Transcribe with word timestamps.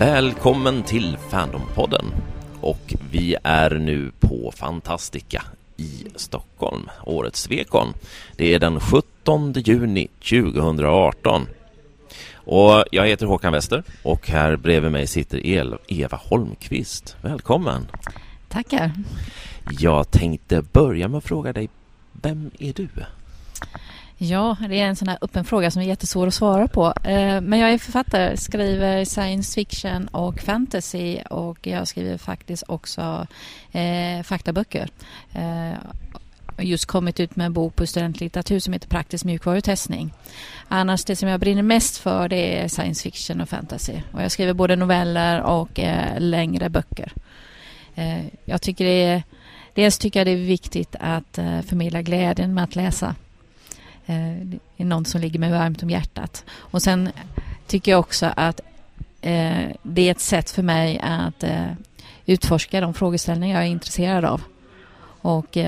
Välkommen 0.00 0.82
till 0.82 1.16
Fandompodden. 1.30 2.04
Och 2.60 2.94
vi 3.10 3.36
är 3.42 3.70
nu 3.70 4.12
på 4.20 4.52
Fantastica 4.56 5.42
i 5.76 6.06
Stockholm, 6.16 6.90
årets 7.04 7.42
Svekon. 7.42 7.94
Det 8.36 8.54
är 8.54 8.58
den 8.58 8.80
17 8.80 9.52
juni 9.52 10.08
2018. 10.30 11.46
Och 12.34 12.84
jag 12.92 13.06
heter 13.06 13.26
Håkan 13.26 13.52
Wester 13.52 13.82
och 14.02 14.28
här 14.28 14.56
bredvid 14.56 14.92
mig 14.92 15.06
sitter 15.06 15.46
Eva 15.88 16.16
Holmqvist. 16.22 17.16
Välkommen! 17.22 17.86
Tackar! 18.48 18.92
Jag 19.78 20.10
tänkte 20.10 20.62
börja 20.62 21.08
med 21.08 21.18
att 21.18 21.24
fråga 21.24 21.52
dig, 21.52 21.68
vem 22.12 22.50
är 22.58 22.72
du? 22.72 22.88
Ja, 24.22 24.56
det 24.68 24.80
är 24.80 24.86
en 24.86 24.96
sån 24.96 25.08
här 25.08 25.18
öppen 25.20 25.44
fråga 25.44 25.70
som 25.70 25.82
är 25.82 25.86
jättesvår 25.86 26.26
att 26.26 26.34
svara 26.34 26.68
på. 26.68 26.86
Eh, 27.04 27.40
men 27.40 27.58
jag 27.58 27.72
är 27.72 27.78
författare, 27.78 28.36
skriver 28.36 29.04
science 29.04 29.54
fiction 29.54 30.08
och 30.08 30.40
fantasy 30.40 31.18
och 31.30 31.66
jag 31.66 31.88
skriver 31.88 32.18
faktiskt 32.18 32.62
också 32.66 33.26
eh, 33.72 34.22
faktaböcker. 34.22 34.88
Eh, 35.32 35.72
just 36.58 36.86
kommit 36.86 37.20
ut 37.20 37.36
med 37.36 37.46
en 37.46 37.52
bok 37.52 37.76
på 37.76 37.86
studentlitteratur 37.86 38.58
som 38.60 38.72
heter 38.72 38.88
Praktisk 38.88 39.24
mjukvarutestning. 39.24 40.12
Annars 40.68 41.04
det 41.04 41.16
som 41.16 41.28
jag 41.28 41.40
brinner 41.40 41.62
mest 41.62 41.96
för 41.96 42.28
det 42.28 42.60
är 42.60 42.68
science 42.68 43.02
fiction 43.02 43.40
och 43.40 43.48
fantasy. 43.48 43.94
Och 44.12 44.22
jag 44.22 44.32
skriver 44.32 44.52
både 44.52 44.76
noveller 44.76 45.42
och 45.42 45.80
eh, 45.80 46.20
längre 46.20 46.68
böcker. 46.68 47.12
Eh, 47.94 48.24
jag 48.44 48.62
tycker 48.62 48.84
det 48.84 49.04
är, 49.04 49.22
dels 49.74 49.98
tycker 49.98 50.20
jag 50.20 50.26
det 50.26 50.32
är 50.32 50.46
viktigt 50.46 50.96
att 51.00 51.38
eh, 51.38 51.60
förmedla 51.60 52.02
glädjen 52.02 52.54
med 52.54 52.64
att 52.64 52.76
läsa. 52.76 53.14
Eh, 54.10 54.36
det 54.42 54.58
är 54.76 54.84
något 54.84 55.08
som 55.08 55.20
ligger 55.20 55.38
mig 55.38 55.50
varmt 55.50 55.82
om 55.82 55.90
hjärtat. 55.90 56.44
Och 56.50 56.82
sen 56.82 57.08
tycker 57.66 57.92
jag 57.92 58.00
också 58.00 58.32
att 58.36 58.60
eh, 59.20 59.66
det 59.82 60.02
är 60.02 60.10
ett 60.10 60.20
sätt 60.20 60.50
för 60.50 60.62
mig 60.62 61.00
att 61.02 61.42
eh, 61.42 61.72
utforska 62.26 62.80
de 62.80 62.94
frågeställningar 62.94 63.56
jag 63.56 63.66
är 63.66 63.70
intresserad 63.70 64.24
av. 64.24 64.42
Och 65.22 65.58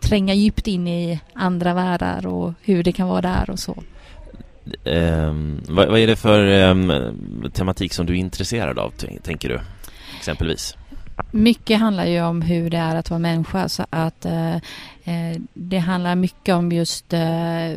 tränga 0.00 0.34
djupt 0.34 0.66
in 0.66 0.88
i 0.88 1.20
andra 1.32 1.74
världar 1.74 2.26
och 2.26 2.52
hur 2.62 2.82
det 2.82 2.92
kan 2.92 3.08
vara 3.08 3.20
där 3.20 3.50
och 3.50 3.58
så. 3.58 3.82
Um, 4.84 5.62
vad, 5.68 5.88
vad, 5.88 6.00
är 6.00 6.06
det 6.06 6.16
för 6.16 6.70
um, 6.70 6.92
tematik 7.52 7.92
som 7.92 8.06
du 8.06 8.12
är 8.12 8.16
intresserad 8.16 8.78
av, 8.78 8.92
tänker 9.22 9.48
du? 9.48 9.60
Exempelvis? 10.18 10.76
Mycket 11.30 11.80
handlar 11.80 12.06
ju 12.06 12.22
om 12.22 12.42
hur 12.42 12.70
det 12.70 12.76
är 12.76 12.96
att 12.96 13.10
vara 13.10 13.18
människa 13.18 13.68
så 13.68 13.86
att 13.90 14.26
uh, 14.26 14.32
uh, 14.32 14.56
Eh, 15.04 15.40
det 15.54 15.78
handlar 15.78 16.14
mycket 16.14 16.54
om 16.54 16.72
just 16.72 17.12
eh, 17.12 17.72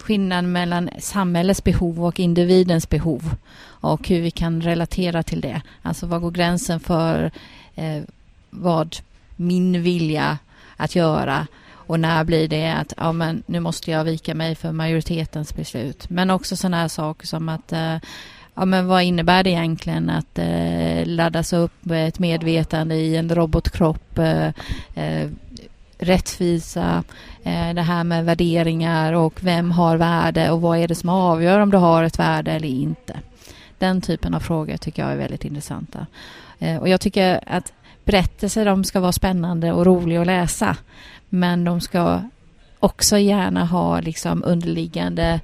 skillnaden 0.00 0.52
mellan 0.52 0.90
samhällets 0.98 1.64
behov 1.64 2.04
och 2.04 2.20
individens 2.20 2.88
behov 2.88 3.34
och 3.64 4.08
hur 4.08 4.20
vi 4.20 4.30
kan 4.30 4.60
relatera 4.60 5.22
till 5.22 5.40
det. 5.40 5.62
Alltså 5.82 6.06
vad 6.06 6.20
går 6.20 6.30
gränsen 6.30 6.80
för 6.80 7.30
eh, 7.74 8.02
vad 8.50 8.96
min 9.36 9.82
vilja 9.82 10.38
att 10.76 10.94
göra 10.94 11.46
och 11.70 12.00
när 12.00 12.24
blir 12.24 12.48
det 12.48 12.72
att 12.72 12.92
ja, 12.96 13.12
men 13.12 13.42
nu 13.46 13.60
måste 13.60 13.90
jag 13.90 14.04
vika 14.04 14.34
mig 14.34 14.54
för 14.54 14.72
majoritetens 14.72 15.54
beslut. 15.54 16.10
Men 16.10 16.30
också 16.30 16.56
sådana 16.56 16.76
här 16.76 16.88
saker 16.88 17.26
som 17.26 17.48
att 17.48 17.72
eh, 17.72 17.96
ja, 18.58 18.64
men 18.64 18.86
vad 18.86 19.02
innebär 19.02 19.42
det 19.42 19.50
egentligen 19.50 20.10
att 20.10 20.38
eh, 20.38 21.06
laddas 21.06 21.52
upp 21.52 21.90
ett 21.90 22.18
medvetande 22.18 22.94
i 22.94 23.16
en 23.16 23.34
robotkropp? 23.34 24.18
Eh, 24.18 24.46
eh, 24.94 25.30
rättvisa, 25.98 27.04
eh, 27.42 27.74
det 27.74 27.82
här 27.82 28.04
med 28.04 28.24
värderingar 28.24 29.12
och 29.12 29.44
vem 29.44 29.70
har 29.70 29.96
värde 29.96 30.50
och 30.50 30.60
vad 30.60 30.78
är 30.78 30.88
det 30.88 30.94
som 30.94 31.08
avgör 31.08 31.60
om 31.60 31.70
du 31.70 31.76
har 31.76 32.04
ett 32.04 32.18
värde 32.18 32.52
eller 32.52 32.68
inte? 32.68 33.20
Den 33.78 34.00
typen 34.00 34.34
av 34.34 34.40
frågor 34.40 34.76
tycker 34.76 35.02
jag 35.02 35.12
är 35.12 35.16
väldigt 35.16 35.44
intressanta. 35.44 36.06
Eh, 36.58 36.76
och 36.76 36.88
jag 36.88 37.00
tycker 37.00 37.40
att 37.46 37.72
berättelser 38.04 38.64
de 38.64 38.84
ska 38.84 39.00
vara 39.00 39.12
spännande 39.12 39.72
och 39.72 39.86
roliga 39.86 40.20
att 40.20 40.26
läsa. 40.26 40.76
Men 41.28 41.64
de 41.64 41.80
ska 41.80 42.22
också 42.78 43.18
gärna 43.18 43.64
ha 43.64 44.00
liksom 44.00 44.44
underliggande 44.46 45.40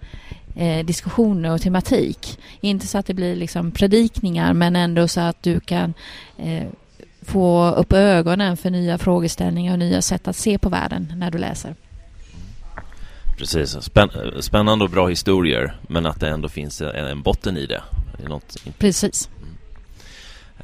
eh, 0.55 0.87
diskussioner 0.87 1.55
och 1.55 1.61
tematik. 1.61 2.39
Inte 2.61 2.87
så 2.87 2.99
att 2.99 3.07
det 3.07 3.15
blir 3.15 3.37
liksom 3.37 3.71
predikningar 3.71 4.53
men 4.53 4.77
ändå 4.77 5.09
så 5.09 5.21
att 5.21 5.43
du 5.43 5.61
kan 5.61 5.95
eh, 6.39 6.67
få 7.23 7.71
upp 7.71 7.93
ögonen 7.93 8.57
för 8.57 8.71
nya 8.71 8.99
frågeställningar 8.99 9.73
och 9.73 9.79
nya 9.79 10.03
sätt 10.03 10.29
att 10.29 10.37
se 10.37 10.59
på 10.59 10.69
världen 10.69 11.13
när 11.17 11.31
du 11.31 11.39
läser. 11.39 11.75
Precis, 13.39 13.83
Spänn 13.83 14.11
spännande 14.41 14.85
och 14.85 14.91
bra 14.91 15.09
historier 15.09 15.77
men 15.89 16.07
att 16.07 16.21
det 16.21 16.29
ändå 16.29 16.49
finns 16.49 16.81
en 16.81 17.23
botten 17.23 17.57
i 17.57 17.67
det. 17.67 17.83
Något... 18.29 18.57
Precis. 18.79 19.29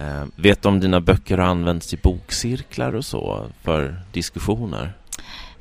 Eh, 0.00 0.24
vet 0.36 0.62
du 0.62 0.68
om 0.68 0.80
dina 0.80 1.00
böcker 1.00 1.38
har 1.38 1.46
använts 1.46 1.94
i 1.94 1.96
bokcirklar 1.96 2.94
och 2.94 3.04
så 3.04 3.46
för 3.62 4.00
diskussioner? 4.12 4.92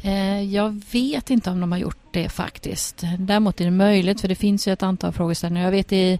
Eh, 0.02 0.42
jag 0.42 0.82
vet 0.92 1.30
inte 1.30 1.50
om 1.50 1.62
de 1.62 1.72
har 1.72 1.80
gjort 1.80 1.98
det 2.12 2.30
faktiskt. 2.30 3.04
Däremot 3.18 3.62
är 3.62 3.66
det 3.66 3.72
möjligt 3.72 4.22
för 4.22 4.28
det 4.28 4.36
finns 4.36 4.68
ju 4.68 4.74
ett 4.74 4.84
antal 4.84 5.12
frågeställningar. 5.12 5.66
Jag 5.66 5.72
vet 5.72 5.94
i, 5.94 6.20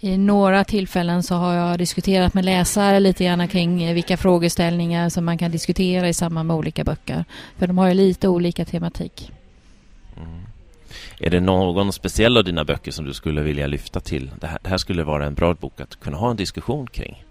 i 0.00 0.16
några 0.16 0.64
tillfällen 0.64 1.22
så 1.22 1.34
har 1.34 1.54
jag 1.54 1.78
diskuterat 1.78 2.34
med 2.34 2.44
läsare 2.44 3.00
lite 3.00 3.24
grann 3.24 3.48
kring 3.48 3.82
eh, 3.82 3.94
vilka 3.94 4.16
frågeställningar 4.16 5.08
som 5.08 5.24
man 5.24 5.38
kan 5.38 5.50
diskutera 5.50 6.08
i 6.08 6.14
samband 6.14 6.46
med 6.46 6.56
olika 6.56 6.84
böcker. 6.84 7.24
För 7.58 7.66
de 7.66 7.78
har 7.78 7.88
ju 7.88 7.94
lite 7.94 8.28
olika 8.28 8.64
tematik. 8.64 9.32
Mm. 10.16 10.42
Är 11.18 11.30
det 11.30 11.40
någon 11.40 11.92
speciell 11.92 12.36
av 12.36 12.44
dina 12.44 12.64
böcker 12.64 12.90
som 12.90 13.04
du 13.04 13.12
skulle 13.12 13.42
vilja 13.42 13.66
lyfta 13.66 14.00
till? 14.00 14.30
Det 14.40 14.46
här, 14.46 14.58
det 14.62 14.68
här 14.68 14.78
skulle 14.78 15.04
vara 15.04 15.26
en 15.26 15.34
bra 15.34 15.54
bok 15.54 15.80
att 15.80 16.00
kunna 16.00 16.16
ha 16.16 16.30
en 16.30 16.36
diskussion 16.36 16.86
kring. 16.86 17.24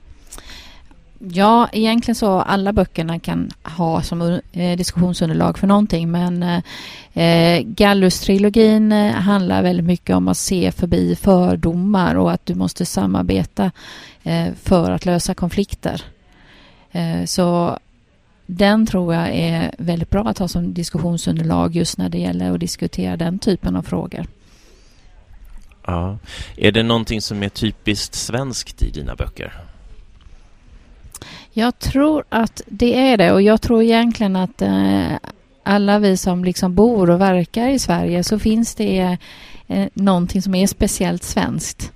Ja, 1.30 1.70
egentligen 1.72 2.16
så 2.16 2.40
alla 2.40 2.74
böckerna 2.74 3.20
kan 3.20 3.52
ha 3.64 4.02
som 4.02 4.42
eh, 4.52 4.78
diskussionsunderlag 4.78 5.58
för 5.58 5.68
någonting 5.68 6.12
men 6.12 6.44
eh, 6.44 6.64
eh 7.14 7.64
Gallus-trilogin 7.64 8.92
eh, 8.92 9.12
handlar 9.12 9.64
väldigt 9.64 9.86
mycket 9.86 10.16
om 10.16 10.28
att 10.28 10.38
se 10.38 10.72
förbi 10.72 11.16
fördomar 11.16 12.16
och 12.16 12.32
att 12.32 12.46
du 12.46 12.56
måste 12.56 12.86
samarbeta 12.86 13.72
eh, 14.24 14.48
för 14.64 14.92
att 14.92 15.06
lösa 15.06 15.34
konflikter. 15.34 16.02
Eh, 16.92 17.26
så 17.26 17.80
den 18.46 18.86
tror 18.86 19.14
jag 19.14 19.30
är 19.30 19.76
väldigt 19.78 20.10
bra 20.10 20.24
att 20.24 20.38
ha 20.38 20.48
som 20.48 20.74
diskussionsunderlag 20.74 21.76
just 21.76 21.98
när 21.98 22.10
det 22.10 22.18
gäller 22.18 22.54
att 22.54 22.60
diskutera 22.60 23.18
den 23.18 23.40
typen 23.40 23.76
av 23.76 23.82
frågor. 23.82 24.26
Ja. 25.86 26.18
Är 26.58 26.72
det 26.72 26.84
någonting 26.84 27.22
som 27.22 27.44
är 27.44 27.50
typiskt 27.50 28.16
svenskt 28.16 28.82
i 28.82 28.90
dina 28.90 29.16
böcker? 29.16 29.71
Jag 31.54 31.80
tror 31.80 32.24
att 32.30 32.62
det 32.66 32.98
är 32.98 33.18
det 33.18 33.32
och 33.32 33.42
jag 33.42 33.62
tror 33.62 33.84
egentligen 33.84 34.36
att 34.36 34.62
eh, 34.62 35.12
alla 35.64 36.00
vi 36.00 36.18
som 36.18 36.44
liksom 36.46 36.76
bor 36.76 37.10
och 37.10 37.22
verkar 37.22 37.68
i 37.68 37.80
Sverige 37.80 38.24
så 38.24 38.40
finns 38.40 38.76
det 38.76 39.18
eh, 39.68 39.88
någonting 39.94 40.42
som 40.42 40.56
är 40.56 40.68
speciellt 40.68 41.24
svenskt. 41.24 41.92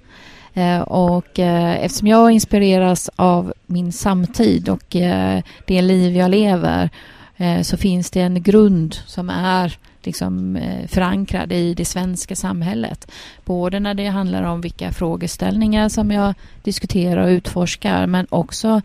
Eh, 0.53 0.79
och 0.79 1.39
eh, 1.39 1.85
eftersom 1.85 2.07
jag 2.07 2.31
inspireras 2.31 3.09
av 3.15 3.53
min 3.65 3.91
samtid 3.91 4.69
och 4.69 4.95
eh, 4.95 5.41
det 5.67 5.81
liv 5.81 6.17
jag 6.17 6.31
lever 6.31 6.89
eh, 7.37 7.61
så 7.61 7.77
finns 7.77 8.11
det 8.11 8.21
en 8.21 8.43
grund 8.43 8.95
som 9.05 9.29
är 9.29 9.77
liksom 10.03 10.55
eh, 10.55 10.87
förankrad 10.87 11.51
i 11.51 11.73
det 11.73 11.85
svenska 11.85 12.35
samhället. 12.35 13.11
Både 13.45 13.79
när 13.79 13.93
det 13.93 14.07
handlar 14.07 14.43
om 14.43 14.61
vilka 14.61 14.91
frågeställningar 14.91 15.89
som 15.89 16.11
jag 16.11 16.33
diskuterar 16.63 17.23
och 17.23 17.29
utforskar 17.29 18.07
men 18.07 18.27
också 18.29 18.81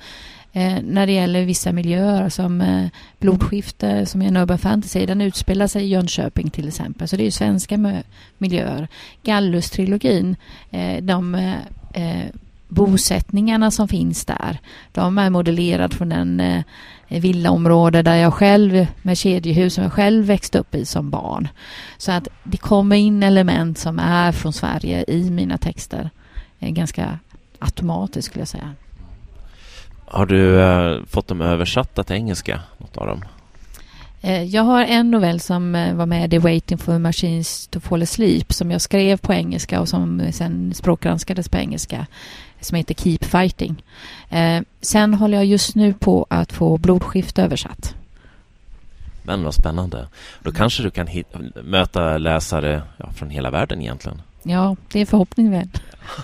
Eh, 0.52 0.82
när 0.82 1.06
det 1.06 1.12
gäller 1.12 1.44
vissa 1.44 1.73
miljöer 1.73 2.29
som 2.29 2.61
eh, 2.61 2.87
Blodskifte 3.19 4.06
som 4.06 4.23
är 4.23 4.26
en 4.26 4.37
urban 4.37 4.58
fantasy, 4.58 5.06
den 5.06 5.20
utspelar 5.20 5.67
sig 5.67 5.85
i 5.85 5.88
Jönköping 5.88 6.50
till 6.50 6.69
exempel. 6.69 7.08
Så 7.08 7.17
det 7.17 7.23
är 7.23 7.25
ju 7.25 7.31
svenska 7.31 8.02
miljöer. 8.38 8.88
Gallus-trilogin, 9.23 10.37
eh, 10.70 11.02
de 11.02 11.35
eh, 11.35 11.55
eh, 11.93 12.26
bosättningarna 12.69 13.70
som 13.70 13.88
finns 13.88 14.25
där, 14.25 14.58
de 14.93 15.19
är 15.19 15.31
modellerade 15.31 15.97
från 15.97 16.08
den 16.08 16.41
eh, 16.41 16.62
villaområde 17.08 18.03
där 18.03 18.17
jag 18.17 18.35
själv, 18.35 18.87
med 19.03 19.19
kedjehus 19.19 19.75
som 19.75 19.85
jag 19.85 19.93
själv 19.93 20.26
växte 20.26 20.58
upp 20.58 20.75
i 20.75 20.85
som 20.85 21.11
barn. 21.11 21.49
Så 21.99 22.12
att 22.12 22.29
det 22.44 22.56
kommer 22.56 22.96
in 22.96 23.23
element 23.23 23.79
som 23.79 23.99
är 23.99 24.32
från 24.32 24.53
Sverige 24.53 25.05
i 25.08 25.31
mina 25.31 25.58
texter. 25.58 26.11
Eh, 26.58 26.70
ganska 26.70 27.19
automatiskt 27.58 28.26
skulle 28.26 28.41
jag 28.41 28.49
säga. 28.49 28.75
Har 30.12 30.27
du 30.27 30.61
eh, 30.61 31.05
fått 31.07 31.29
dem 31.29 31.41
översatta 31.41 32.05
till 32.05 32.17
engelska, 32.17 32.61
något 32.79 32.97
av 32.97 33.07
dem? 33.07 33.25
Eh, 34.21 34.43
jag 34.43 34.62
har 34.62 34.85
en 34.85 35.11
novell 35.11 35.41
som 35.41 35.75
eh, 35.75 35.95
var 35.95 36.07
med 36.07 36.35
i 36.35 36.39
Waiting 36.39 36.79
for 36.79 36.99
Machines 36.99 37.67
to 37.67 37.81
Fall 37.81 38.03
Asleep 38.03 38.53
som 38.53 38.71
jag 38.71 38.81
skrev 38.81 39.17
på 39.17 39.33
engelska 39.33 39.81
och 39.81 39.89
som 39.89 40.33
sen 40.33 40.75
språkgranskades 40.75 41.49
på 41.49 41.57
engelska 41.59 42.07
som 42.61 42.77
heter 42.77 42.95
Keep 42.95 43.19
Fighting. 43.21 43.83
Eh, 44.31 44.62
sen 44.81 45.15
håller 45.15 45.37
jag 45.37 45.47
just 45.47 45.75
nu 45.75 45.93
på 45.93 46.27
att 46.31 46.53
få 46.53 46.79
Blodskift 46.79 47.39
översatt. 47.39 47.95
Men 49.23 49.45
vad 49.45 49.55
spännande. 49.55 50.09
Då 50.43 50.53
kanske 50.53 50.83
du 50.83 50.91
kan 50.91 51.09
möta 51.63 52.19
läsare 52.19 52.83
ja, 52.97 53.11
från 53.13 53.31
hela 53.31 53.51
världen 53.51 53.81
egentligen 53.81 54.23
Ja, 54.43 54.77
det 54.93 55.01
är 55.01 55.07
förhoppningen. 55.07 55.71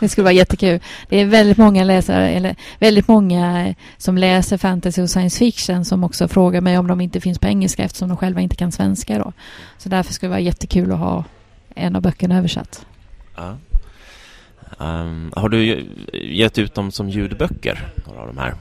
Det 0.01 0.09
skulle 0.09 0.23
vara 0.25 0.33
jättekul. 0.33 0.81
Det 1.09 1.17
är 1.17 1.27
väldigt 1.27 1.59
många 1.59 1.85
läsare, 1.85 2.29
eller 2.29 2.57
väldigt 2.79 3.09
många 3.09 3.75
som 3.97 4.19
läser 4.19 4.59
fantasy 4.59 5.03
och 5.03 5.11
science 5.11 5.39
fiction 5.39 5.85
som 5.85 6.05
också 6.05 6.29
frågar 6.29 6.61
mig 6.61 6.79
om 6.79 6.87
de 6.87 7.01
inte 7.01 7.21
finns 7.21 7.39
på 7.39 7.47
engelska 7.47 7.85
eftersom 7.85 8.09
de 8.09 8.17
själva 8.17 8.41
inte 8.41 8.57
kan 8.57 8.73
svenska 8.73 9.19
då. 9.19 9.33
Så 9.79 9.89
därför 9.89 10.13
skulle 10.13 10.29
det 10.29 10.31
vara 10.31 10.41
jättekul 10.41 10.93
att 10.93 10.99
ha 10.99 11.25
en 11.75 11.97
av 11.97 12.03
böckerna 12.03 12.39
översatt. 12.39 12.87
Ja. 13.37 13.57
Um, 14.79 15.33
har 15.37 15.49
du 15.49 15.87
gett 16.13 16.59
ut 16.59 16.75
dem 16.75 16.93
som 16.93 17.09
ljudböcker, 17.09 17.87
några 18.07 18.21
av 18.21 18.27
de 18.27 18.39
här? 18.39 18.55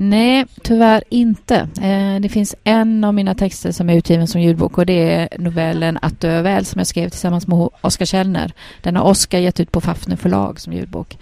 Nej, 0.00 0.46
tyvärr 0.62 1.04
inte. 1.08 1.56
Eh, 1.56 2.20
det 2.20 2.28
finns 2.28 2.54
en 2.64 3.04
av 3.04 3.14
mina 3.14 3.34
texter 3.34 3.72
som 3.72 3.90
är 3.90 3.94
utgiven 3.94 4.26
som 4.26 4.40
ljudbok 4.40 4.78
och 4.78 4.86
det 4.86 5.12
är 5.12 5.28
novellen 5.38 5.98
Att 6.02 6.20
dö 6.20 6.42
väl 6.42 6.64
som 6.64 6.78
jag 6.78 6.86
skrev 6.86 7.08
tillsammans 7.08 7.46
med 7.46 7.68
Oskar 7.80 8.06
Källner. 8.06 8.52
Den 8.82 8.96
har 8.96 9.04
Oskar 9.04 9.38
gett 9.38 9.60
ut 9.60 9.72
på 9.72 9.80
Fafner 9.80 10.16
förlag 10.16 10.60
som 10.60 10.72
ljudbok. 10.72 11.18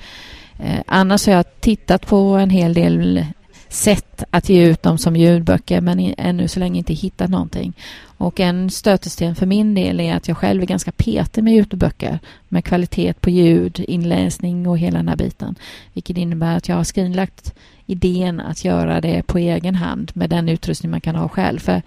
Eh, 0.58 0.80
annars 0.86 1.26
har 1.26 1.32
jag 1.32 1.60
tittat 1.60 2.06
på 2.06 2.16
en 2.16 2.50
hel 2.50 2.74
del 2.74 3.26
sätt 3.68 4.24
att 4.30 4.48
ge 4.48 4.66
ut 4.66 4.82
dem 4.82 4.98
som 4.98 5.16
ljudböcker 5.16 5.80
men 5.80 6.14
ännu 6.18 6.48
så 6.48 6.60
länge 6.60 6.78
inte 6.78 6.94
hittat 6.94 7.30
någonting. 7.30 7.72
Och 8.18 8.40
en 8.40 8.70
stötesten 8.70 9.34
för 9.34 9.46
min 9.46 9.74
del 9.74 10.00
är 10.00 10.14
att 10.14 10.28
jag 10.28 10.36
själv 10.36 10.62
är 10.62 10.66
ganska 10.66 10.92
petig 10.92 11.44
med 11.44 11.54
ljudböcker 11.54 12.18
med 12.48 12.64
kvalitet 12.64 13.12
på 13.20 13.30
ljud, 13.30 13.84
inläsning 13.88 14.68
och 14.68 14.78
hela 14.78 14.98
den 14.98 15.08
här 15.08 15.16
biten. 15.16 15.54
Vilket 15.92 16.16
innebär 16.16 16.56
att 16.56 16.68
jag 16.68 16.76
har 16.76 16.84
skrinlagt 16.84 17.54
idén 17.86 18.40
att 18.40 18.64
göra 18.64 19.00
det 19.00 19.22
på 19.22 19.38
egen 19.38 19.74
hand 19.74 20.10
med 20.14 20.30
den 20.30 20.48
utrustning 20.48 20.90
man 20.90 21.00
kan 21.00 21.16
ha 21.16 21.28
själv. 21.28 21.58
För 21.58 21.82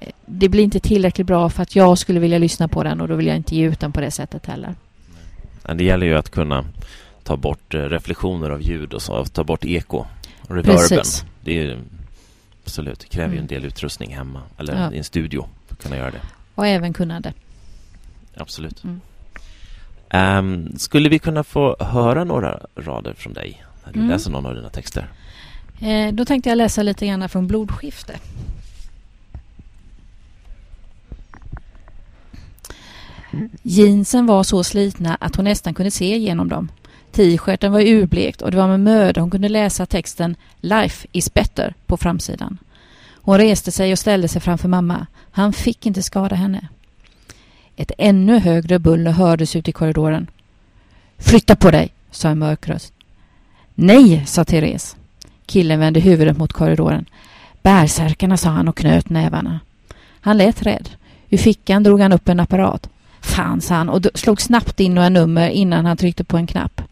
eh, 0.00 0.08
det 0.26 0.48
blir 0.48 0.64
inte 0.64 0.80
tillräckligt 0.80 1.26
bra 1.26 1.50
för 1.50 1.62
att 1.62 1.76
jag 1.76 1.98
skulle 1.98 2.20
vilja 2.20 2.38
lyssna 2.38 2.68
på 2.68 2.82
den 2.82 3.00
och 3.00 3.08
då 3.08 3.14
vill 3.14 3.26
jag 3.26 3.36
inte 3.36 3.56
ge 3.56 3.66
ut 3.66 3.80
den 3.80 3.92
på 3.92 4.00
det 4.00 4.10
sättet 4.10 4.46
heller. 4.46 4.74
Det 5.74 5.84
gäller 5.84 6.06
ju 6.06 6.16
att 6.16 6.30
kunna 6.30 6.64
ta 7.22 7.36
bort 7.36 7.74
eh, 7.74 7.80
reflektioner 7.80 8.50
av 8.50 8.62
ljud 8.62 8.94
och 8.94 9.02
så, 9.02 9.24
ta 9.24 9.44
bort 9.44 9.64
eko 9.64 10.04
reverben. 10.48 10.88
Precis. 10.88 11.24
Det 11.40 11.58
är 11.58 11.78
absolut, 12.64 13.00
det 13.00 13.06
kräver 13.06 13.26
mm. 13.26 13.36
ju 13.36 13.40
en 13.40 13.46
del 13.46 13.64
utrustning 13.64 14.14
hemma 14.14 14.42
eller 14.58 14.82
ja. 14.82 14.92
i 14.92 14.98
en 14.98 15.04
studio 15.04 15.48
för 15.66 15.74
att 15.74 15.82
kunna 15.82 15.96
göra 15.96 16.10
det. 16.10 16.20
Och 16.54 16.66
även 16.66 16.92
kunnande. 16.92 17.32
Absolut. 18.34 18.84
Mm. 18.84 19.00
Um, 20.12 20.78
skulle 20.78 21.08
vi 21.08 21.18
kunna 21.18 21.44
få 21.44 21.76
höra 21.80 22.24
några 22.24 22.60
rader 22.76 23.14
från 23.14 23.32
dig 23.32 23.64
när 23.84 23.92
du 23.92 23.98
mm. 23.98 24.10
läser 24.10 24.30
någon 24.30 24.46
av 24.46 24.54
dina 24.54 24.68
texter? 24.68 25.08
Eh, 25.80 26.12
då 26.12 26.24
tänkte 26.24 26.48
jag 26.50 26.56
läsa 26.56 26.82
lite 26.82 27.06
grann 27.06 27.28
från 27.28 27.46
Blodskifte. 27.46 28.18
Jeansen 33.62 34.26
var 34.26 34.42
så 34.42 34.64
slitna 34.64 35.14
att 35.14 35.36
hon 35.36 35.44
nästan 35.44 35.74
kunde 35.74 35.90
se 35.90 36.16
igenom 36.16 36.48
dem. 36.48 36.68
T-shirten 37.12 37.72
var 37.72 37.80
urblekt 37.80 38.42
och 38.42 38.50
det 38.50 38.56
var 38.56 38.68
med 38.68 38.80
möda 38.80 39.20
hon 39.20 39.30
kunde 39.30 39.48
läsa 39.48 39.86
texten 39.86 40.36
Life 40.60 41.06
is 41.12 41.34
better 41.34 41.74
på 41.86 41.96
framsidan. 41.96 42.58
Hon 43.14 43.38
reste 43.38 43.72
sig 43.72 43.92
och 43.92 43.98
ställde 43.98 44.28
sig 44.28 44.40
framför 44.40 44.68
mamma. 44.68 45.06
Han 45.30 45.52
fick 45.52 45.86
inte 45.86 46.02
skada 46.02 46.36
henne. 46.36 46.68
Ett 47.76 47.92
ännu 47.98 48.38
högre 48.38 48.78
buller 48.78 49.10
hördes 49.10 49.56
ut 49.56 49.68
i 49.68 49.72
korridoren. 49.72 50.26
Flytta 51.18 51.56
på 51.56 51.70
dig, 51.70 51.92
sa 52.10 52.28
en 52.28 52.38
mörk 52.38 52.68
röst. 52.68 52.92
Nej, 53.74 54.26
sa 54.26 54.44
Therese. 54.44 54.96
Killen 55.46 55.80
vände 55.80 56.00
huvudet 56.00 56.38
mot 56.38 56.52
korridoren. 56.52 57.04
Bärsärkarna, 57.62 58.36
sa 58.36 58.48
han 58.48 58.68
och 58.68 58.76
knöt 58.76 59.10
nävarna. 59.10 59.60
Han 60.20 60.38
lät 60.38 60.62
rädd. 60.62 60.88
Ur 61.30 61.38
fickan 61.38 61.82
drog 61.82 62.00
han 62.00 62.12
upp 62.12 62.28
en 62.28 62.40
apparat. 62.40 62.88
Fan, 63.20 63.60
sa 63.60 63.74
han 63.74 63.88
och 63.88 64.06
slog 64.14 64.40
snabbt 64.40 64.80
in 64.80 64.94
några 64.94 65.08
nummer 65.08 65.48
innan 65.48 65.86
han 65.86 65.96
tryckte 65.96 66.24
på 66.24 66.36
en 66.36 66.46
knapp. 66.46 66.82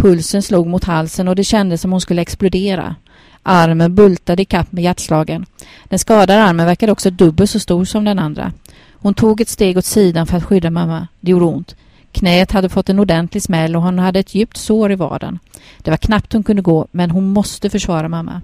Pulsen 0.00 0.42
slog 0.42 0.66
mot 0.66 0.84
halsen 0.84 1.28
och 1.28 1.36
det 1.36 1.44
kändes 1.44 1.80
som 1.80 1.92
hon 1.92 2.00
skulle 2.00 2.22
explodera. 2.22 2.96
Armen 3.42 3.94
bultade 3.94 4.42
i 4.42 4.44
kapp 4.44 4.72
med 4.72 4.84
hjärtslagen. 4.84 5.46
Den 5.84 5.98
skadade 5.98 6.42
armen 6.42 6.66
verkade 6.66 6.92
också 6.92 7.10
dubbelt 7.10 7.50
så 7.50 7.60
stor 7.60 7.84
som 7.84 8.04
den 8.04 8.18
andra. 8.18 8.52
Hon 8.92 9.14
tog 9.14 9.40
ett 9.40 9.48
steg 9.48 9.78
åt 9.78 9.84
sidan 9.84 10.26
för 10.26 10.36
att 10.36 10.44
skydda 10.44 10.70
mamma. 10.70 11.08
Det 11.20 11.30
gjorde 11.30 11.44
ont. 11.44 11.76
Knät 12.12 12.52
hade 12.52 12.68
fått 12.68 12.88
en 12.88 12.98
ordentlig 12.98 13.42
smäll 13.42 13.76
och 13.76 13.82
hon 13.82 13.98
hade 13.98 14.18
ett 14.18 14.34
djupt 14.34 14.56
sår 14.56 14.92
i 14.92 14.94
vaden. 14.94 15.38
Det 15.78 15.90
var 15.90 15.98
knappt 15.98 16.32
hon 16.32 16.42
kunde 16.42 16.62
gå, 16.62 16.86
men 16.90 17.10
hon 17.10 17.32
måste 17.32 17.70
försvara 17.70 18.08
mamma. 18.08 18.40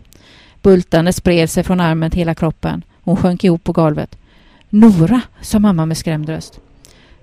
Bultande 0.63 1.13
spred 1.13 1.51
sig 1.51 1.65
från 1.65 1.81
armen 1.81 2.11
till 2.11 2.19
hela 2.19 2.35
kroppen. 2.35 2.83
Hon 3.03 3.17
sjönk 3.17 3.45
ihop 3.45 3.65
på 3.65 3.73
golvet. 3.73 4.19
Nora, 4.71 5.21
sa 5.41 5.59
mamma 5.59 5.87
med 5.87 5.97
skrämd 5.97 6.29
röst. 6.29 6.61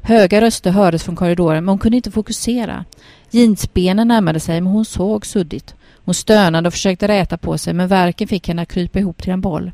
Höga 0.05 0.41
röster 0.41 0.71
hördes 0.71 1.03
från 1.03 1.15
korridoren, 1.15 1.65
men 1.65 1.71
hon 1.71 1.79
kunde 1.79 1.97
inte 1.97 2.11
fokusera. 2.11 2.85
Jeansbenen 3.31 4.07
närmade 4.07 4.39
sig, 4.39 4.61
men 4.61 4.73
hon 4.73 4.85
såg 4.85 5.25
suddigt. 5.25 5.75
Hon 6.05 6.13
stönade 6.13 6.67
och 6.67 6.73
försökte 6.73 7.07
räta 7.07 7.38
på 7.38 7.57
sig, 7.57 7.73
men 7.73 7.88
verken 7.88 8.27
fick 8.27 8.47
henne 8.47 8.61
att 8.61 8.71
krypa 8.71 9.00
ihop 9.00 9.23
till 9.23 9.31
en 9.31 9.41
boll. 9.41 9.71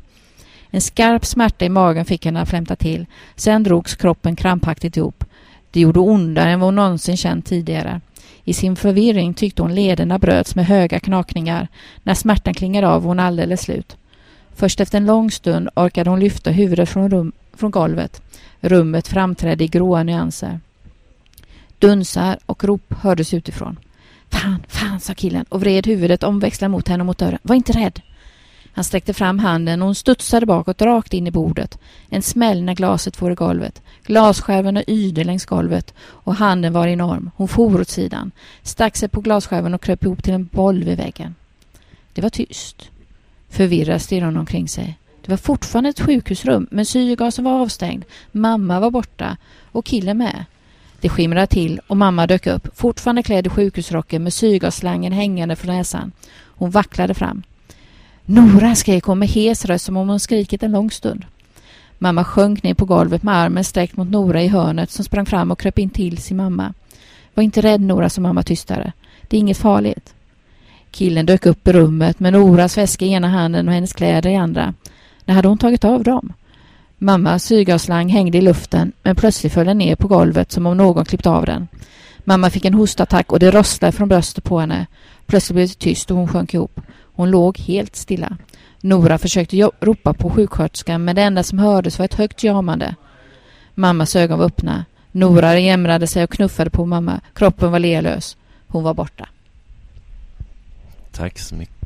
En 0.70 0.80
skarp 0.80 1.26
smärta 1.26 1.64
i 1.64 1.68
magen 1.68 2.04
fick 2.04 2.24
henne 2.24 2.40
att 2.40 2.48
flämta 2.48 2.76
till. 2.76 3.06
Sen 3.36 3.62
drogs 3.62 3.96
kroppen 3.96 4.36
krampaktigt 4.36 4.96
ihop. 4.96 5.24
Det 5.70 5.80
gjorde 5.80 6.00
ondare 6.00 6.50
än 6.50 6.60
vad 6.60 6.66
hon 6.66 6.74
någonsin 6.74 7.16
känt 7.16 7.46
tidigare. 7.46 8.00
I 8.44 8.54
sin 8.54 8.76
förvirring 8.76 9.34
tyckte 9.34 9.62
hon 9.62 9.74
lederna 9.74 10.18
bröts 10.18 10.54
med 10.54 10.66
höga 10.66 11.00
knakningar. 11.00 11.68
När 12.02 12.14
smärtan 12.14 12.54
klingade 12.54 12.88
av 12.88 13.02
var 13.02 13.08
hon 13.08 13.20
alldeles 13.20 13.60
slut. 13.60 13.96
Först 14.54 14.80
efter 14.80 14.98
en 14.98 15.06
lång 15.06 15.30
stund 15.30 15.68
orkade 15.74 16.10
hon 16.10 16.20
lyfta 16.20 16.50
huvudet 16.50 16.88
från, 16.88 17.10
rum, 17.10 17.32
från 17.54 17.70
golvet. 17.70 18.22
Rummet 18.60 19.08
framträdde 19.08 19.64
i 19.64 19.68
gråa 19.68 20.02
nyanser. 20.02 20.60
Dunsar 21.78 22.38
och 22.46 22.64
rop 22.64 22.94
hördes 22.94 23.34
utifrån. 23.34 23.78
Fan, 24.30 24.62
fan, 24.68 25.00
sa 25.00 25.14
killen 25.14 25.44
och 25.48 25.60
vred 25.60 25.86
huvudet 25.86 26.22
omväxlande 26.22 26.76
mot 26.76 26.88
henne 26.88 27.02
och 27.02 27.06
mot 27.06 27.18
dörren. 27.18 27.38
Var 27.42 27.56
inte 27.56 27.72
rädd. 27.72 28.00
Han 28.72 28.84
sträckte 28.84 29.14
fram 29.14 29.38
handen 29.38 29.82
och 29.82 29.86
hon 29.86 29.94
studsade 29.94 30.46
bakåt 30.46 30.82
rakt 30.82 31.14
in 31.14 31.26
i 31.26 31.30
bordet. 31.30 31.78
En 32.08 32.22
smäll 32.22 32.62
när 32.62 32.74
glaset 32.74 33.16
for 33.16 33.32
i 33.32 33.34
golvet. 33.34 33.82
Glasskärvorna 34.04 34.84
yrde 34.86 35.24
längs 35.24 35.46
golvet 35.46 35.94
och 36.00 36.34
handen 36.34 36.72
var 36.72 36.86
enorm. 36.86 37.30
Hon 37.36 37.48
for 37.48 37.80
åt 37.80 37.88
sidan, 37.88 38.30
stack 38.62 38.96
sig 38.96 39.08
på 39.08 39.20
glasskärvan 39.20 39.74
och 39.74 39.82
kröp 39.82 40.04
ihop 40.04 40.22
till 40.22 40.34
en 40.34 40.48
boll 40.52 40.84
vid 40.84 40.96
väggen. 40.96 41.34
Det 42.12 42.22
var 42.22 42.30
tyst. 42.30 42.90
Förvirrad 43.48 44.02
stirrade 44.02 44.26
hon 44.26 44.36
omkring 44.36 44.68
sig. 44.68 44.98
Det 45.22 45.30
var 45.30 45.36
fortfarande 45.36 45.90
ett 45.90 46.00
sjukhusrum, 46.00 46.66
men 46.70 46.86
syrgasen 46.86 47.44
var 47.44 47.60
avstängd. 47.60 48.04
Mamma 48.32 48.80
var 48.80 48.90
borta 48.90 49.36
och 49.72 49.84
killen 49.84 50.18
med. 50.18 50.44
Det 51.00 51.08
skimrade 51.08 51.46
till 51.46 51.80
och 51.86 51.96
mamma 51.96 52.26
dök 52.26 52.46
upp, 52.46 52.68
fortfarande 52.74 53.22
klädd 53.22 53.46
i 53.46 53.50
sjukhusrocken 53.50 54.22
med 54.22 54.32
syrgasslangen 54.32 55.12
hängande 55.12 55.56
från 55.56 55.76
näsan. 55.76 56.12
Hon 56.46 56.70
vacklade 56.70 57.14
fram. 57.14 57.42
Nora, 58.24 58.74
skrek 58.74 59.04
hon 59.04 59.18
med 59.18 59.28
hes 59.28 59.64
röst 59.64 59.84
som 59.84 59.96
om 59.96 60.08
hon 60.08 60.20
skrikit 60.20 60.62
en 60.62 60.72
lång 60.72 60.90
stund. 60.90 61.24
Mamma 61.98 62.24
sjönk 62.24 62.62
ner 62.62 62.74
på 62.74 62.84
golvet 62.84 63.22
med 63.22 63.34
armen 63.34 63.64
sträckt 63.64 63.96
mot 63.96 64.10
Nora 64.10 64.42
i 64.42 64.48
hörnet 64.48 64.90
som 64.90 65.04
sprang 65.04 65.26
fram 65.26 65.50
och 65.50 65.60
kröp 65.60 65.78
in 65.78 65.90
till 65.90 66.18
sin 66.18 66.36
mamma. 66.36 66.74
Var 67.34 67.42
inte 67.42 67.60
rädd 67.60 67.80
Nora, 67.80 68.08
sa 68.08 68.20
mamma 68.20 68.42
tystare. 68.42 68.92
Det 69.28 69.36
är 69.36 69.40
inget 69.40 69.58
farligt. 69.58 70.14
Killen 70.90 71.26
dök 71.26 71.46
upp 71.46 71.68
i 71.68 71.72
rummet 71.72 72.20
med 72.20 72.32
Noras 72.32 72.78
väska 72.78 73.04
i 73.04 73.12
ena 73.12 73.28
handen 73.28 73.68
och 73.68 73.74
hennes 73.74 73.92
kläder 73.92 74.30
i 74.30 74.36
andra. 74.36 74.74
När 75.30 75.34
hade 75.34 75.48
hon 75.48 75.58
tagit 75.58 75.84
av 75.84 76.02
dem? 76.02 76.32
Mammas 76.98 77.44
syrgasslang 77.44 78.08
hängde 78.08 78.38
i 78.38 78.40
luften 78.40 78.92
men 79.02 79.16
plötsligt 79.16 79.52
föll 79.52 79.66
den 79.66 79.78
ner 79.78 79.96
på 79.96 80.08
golvet 80.08 80.52
som 80.52 80.66
om 80.66 80.76
någon 80.76 81.04
klippt 81.04 81.26
av 81.26 81.46
den. 81.46 81.68
Mamma 82.18 82.50
fick 82.50 82.64
en 82.64 82.74
hostattack 82.74 83.32
och 83.32 83.38
det 83.38 83.50
rosslade 83.50 83.92
från 83.92 84.08
bröstet 84.08 84.44
på 84.44 84.60
henne. 84.60 84.86
Plötsligt 85.26 85.54
blev 85.54 85.68
det 85.68 85.78
tyst 85.78 86.10
och 86.10 86.16
hon 86.16 86.28
sjönk 86.28 86.54
ihop. 86.54 86.80
Hon 87.14 87.30
låg 87.30 87.58
helt 87.58 87.96
stilla. 87.96 88.36
Nora 88.80 89.18
försökte 89.18 89.70
ropa 89.80 90.14
på 90.14 90.30
sjuksköterskan 90.30 91.04
men 91.04 91.16
det 91.16 91.22
enda 91.22 91.42
som 91.42 91.58
hördes 91.58 91.98
var 91.98 92.04
ett 92.04 92.14
högt 92.14 92.44
jamande. 92.44 92.94
Mammas 93.74 94.16
ögon 94.16 94.38
var 94.38 94.46
öppna. 94.46 94.84
Nora 95.12 95.58
jämrade 95.58 96.06
sig 96.06 96.24
och 96.24 96.30
knuffade 96.30 96.70
på 96.70 96.86
mamma. 96.86 97.20
Kroppen 97.34 97.72
var 97.72 97.78
lelös. 97.78 98.36
Hon 98.66 98.82
var 98.82 98.94
borta. 98.94 99.28
Tack 101.12 101.38
så 101.38 101.54
mycket. 101.54 101.79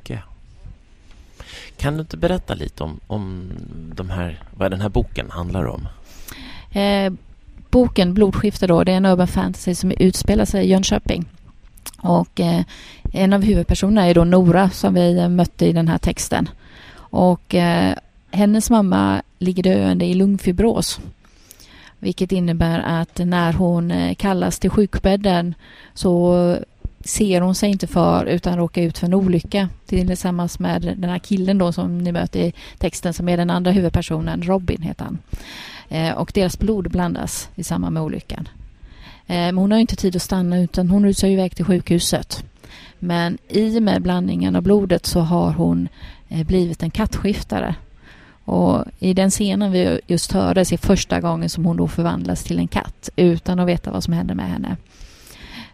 Kan 1.76 1.94
du 1.94 2.00
inte 2.00 2.16
berätta 2.16 2.54
lite 2.54 2.84
om, 2.84 3.00
om 3.06 3.50
de 3.94 4.10
här, 4.10 4.42
vad 4.56 4.70
den 4.70 4.80
här 4.80 4.88
boken 4.88 5.30
handlar 5.30 5.64
om? 5.64 5.88
Eh, 6.72 7.12
boken 7.70 8.14
Blodskifte 8.14 8.66
då, 8.66 8.84
det 8.84 8.92
är 8.92 8.96
en 8.96 9.06
urban 9.06 9.28
fantasy 9.28 9.74
som 9.74 9.90
utspelar 9.90 10.44
sig 10.44 10.64
i 10.64 10.70
Jönköping. 10.70 11.24
Och 11.98 12.40
eh, 12.40 12.62
en 13.12 13.32
av 13.32 13.42
huvudpersonerna 13.42 14.06
är 14.06 14.14
då 14.14 14.24
Nora 14.24 14.70
som 14.70 14.94
vi 14.94 15.28
mötte 15.28 15.66
i 15.66 15.72
den 15.72 15.88
här 15.88 15.98
texten. 15.98 16.48
Och 16.96 17.54
eh, 17.54 17.94
hennes 18.30 18.70
mamma 18.70 19.22
ligger 19.38 19.62
döende 19.62 20.04
i 20.04 20.14
lungfibros. 20.14 21.00
Vilket 21.98 22.32
innebär 22.32 22.80
att 22.80 23.18
när 23.18 23.52
hon 23.52 23.90
eh, 23.90 24.14
kallas 24.14 24.58
till 24.58 24.70
sjukbädden 24.70 25.54
så 25.94 26.56
ser 27.04 27.40
hon 27.40 27.54
sig 27.54 27.70
inte 27.70 27.86
för 27.86 28.26
utan 28.26 28.56
råkar 28.56 28.82
ut 28.82 28.98
för 28.98 29.06
en 29.06 29.14
olycka 29.14 29.68
tillsammans 29.86 30.58
med 30.58 30.82
den 30.82 31.10
här 31.10 31.18
killen 31.18 31.58
då 31.58 31.72
som 31.72 31.98
ni 31.98 32.12
möter 32.12 32.40
i 32.40 32.52
texten 32.78 33.14
som 33.14 33.28
är 33.28 33.36
den 33.36 33.50
andra 33.50 33.70
huvudpersonen, 33.70 34.42
Robin 34.42 34.82
heter 34.82 35.04
han. 35.04 35.18
Eh, 35.88 36.14
och 36.14 36.30
deras 36.34 36.58
blod 36.58 36.90
blandas 36.90 37.48
i 37.54 37.64
samband 37.64 37.94
med 37.94 38.02
olyckan. 38.02 38.48
Eh, 39.26 39.34
men 39.34 39.58
hon 39.58 39.72
har 39.72 39.78
inte 39.78 39.96
tid 39.96 40.16
att 40.16 40.22
stanna 40.22 40.60
utan 40.60 40.90
hon 40.90 41.04
rusar 41.04 41.28
iväg 41.28 41.56
till 41.56 41.64
sjukhuset. 41.64 42.44
Men 42.98 43.38
i 43.48 43.78
och 43.78 43.82
med 43.82 44.02
blandningen 44.02 44.56
av 44.56 44.62
blodet 44.62 45.06
så 45.06 45.20
har 45.20 45.52
hon 45.52 45.88
eh, 46.28 46.46
blivit 46.46 46.82
en 46.82 46.90
kattskiftare. 46.90 47.74
Och 48.44 48.84
i 48.98 49.14
den 49.14 49.30
scenen 49.30 49.72
vi 49.72 50.00
just 50.06 50.32
hörde 50.32 50.60
är 50.60 50.76
första 50.76 51.20
gången 51.20 51.50
som 51.50 51.64
hon 51.64 51.76
då 51.76 51.88
förvandlas 51.88 52.44
till 52.44 52.58
en 52.58 52.68
katt 52.68 53.10
utan 53.16 53.60
att 53.60 53.68
veta 53.68 53.90
vad 53.90 54.04
som 54.04 54.12
händer 54.12 54.34
med 54.34 54.48
henne. 54.48 54.76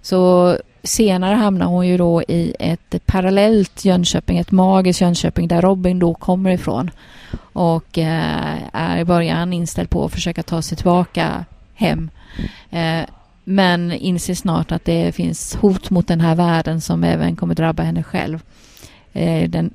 Så 0.03 0.57
senare 0.83 1.35
hamnar 1.35 1.67
hon 1.67 1.87
ju 1.87 1.97
då 1.97 2.23
i 2.23 2.55
ett 2.59 3.07
parallellt 3.07 3.85
Jönköping, 3.85 4.39
ett 4.39 4.51
magiskt 4.51 5.01
Jönköping 5.01 5.49
där 5.49 5.63
Robin 5.63 5.99
då 5.99 6.15
kommer 6.15 6.51
ifrån 6.51 6.91
och 7.53 7.99
eh, 7.99 8.59
är 8.73 8.99
i 8.99 9.05
början 9.05 9.53
inställd 9.53 9.91
på 9.91 10.05
att 10.05 10.13
försöka 10.13 10.43
ta 10.43 10.63
sig 10.63 10.77
tillbaka 10.77 11.45
hem. 11.75 12.11
Eh, 12.71 13.03
men 13.45 13.93
inser 13.93 14.35
snart 14.35 14.73
att 14.73 14.85
det 14.85 15.13
finns 15.15 15.55
hot 15.55 15.91
mot 15.91 16.09
den 16.09 16.21
här 16.21 16.35
världen 16.35 16.81
som 16.81 17.05
även 17.05 17.37
kommer 17.37 17.55
drabba 17.55 17.83
henne 17.83 18.03
själv. 18.03 18.43
Eh, 19.13 19.51
den, 19.51 19.75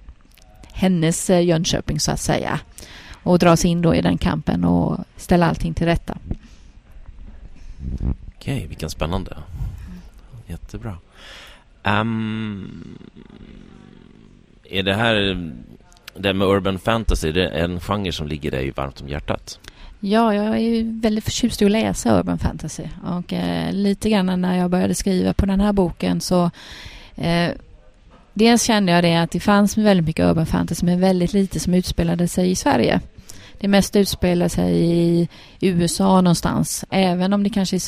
hennes 0.72 1.30
eh, 1.30 1.46
Jönköping 1.46 2.00
så 2.00 2.12
att 2.12 2.20
säga. 2.20 2.60
Och 3.24 3.40
dras 3.40 3.66
in 3.66 3.82
då 3.82 3.96
i 3.96 4.02
den 4.02 4.18
kampen 4.18 4.64
och 4.64 4.98
ställa 5.18 5.46
allting 5.50 5.74
till 5.74 5.86
rätta. 5.86 6.18
Okej, 8.36 8.68
vilken 8.68 8.90
spännande. 8.90 9.38
Jättebra. 10.48 10.98
Um, 11.84 12.98
är 14.64 14.84
det 14.84 14.94
här, 14.94 15.52
det 16.14 16.34
med 16.34 16.48
urban 16.48 16.80
fantasy, 16.80 17.32
det 17.32 17.50
är 17.50 17.64
en 17.64 17.80
genre 17.80 18.12
som 18.12 18.28
ligger 18.28 18.52
dig 18.52 18.72
varmt 18.72 19.02
om 19.02 19.10
hjärtat? 19.10 19.60
Ja, 20.00 20.34
jag 20.34 20.46
är 20.46 21.02
väldigt 21.02 21.24
förtjust 21.24 21.62
i 21.62 21.66
att 21.66 21.72
läsa 21.72 22.20
urban 22.20 22.40
fantasy. 22.40 22.84
Och 23.04 23.34
eh, 23.34 23.74
lite 23.74 24.10
grann 24.10 24.42
när 24.42 24.58
jag 24.58 24.72
började 24.72 24.96
skriva 24.96 25.34
på 25.34 25.46
den 25.46 25.60
här 25.60 25.74
boken 25.74 26.22
så 26.22 26.52
eh, 27.16 27.52
Dels 28.38 28.64
kände 28.64 28.92
jag 28.92 29.04
det 29.04 29.16
att 29.16 29.32
det 29.32 29.40
fanns 29.40 29.78
väldigt 29.78 30.06
mycket 30.06 30.26
urban 30.26 30.46
fantasy 30.46 30.86
men 30.86 31.00
väldigt 31.00 31.34
lite 31.34 31.60
som 31.60 31.74
utspelade 31.74 32.28
sig 32.28 32.52
i 32.52 32.56
Sverige. 32.56 33.02
Det 33.60 33.68
mesta 33.68 34.00
utspelar 34.00 34.48
sig 34.48 34.74
i 34.76 35.28
USA 35.62 36.22
någonstans. 36.22 36.86
Även 36.90 37.34
om 37.34 37.44
det 37.44 37.50
kanske 37.50 37.76
är 37.76 37.82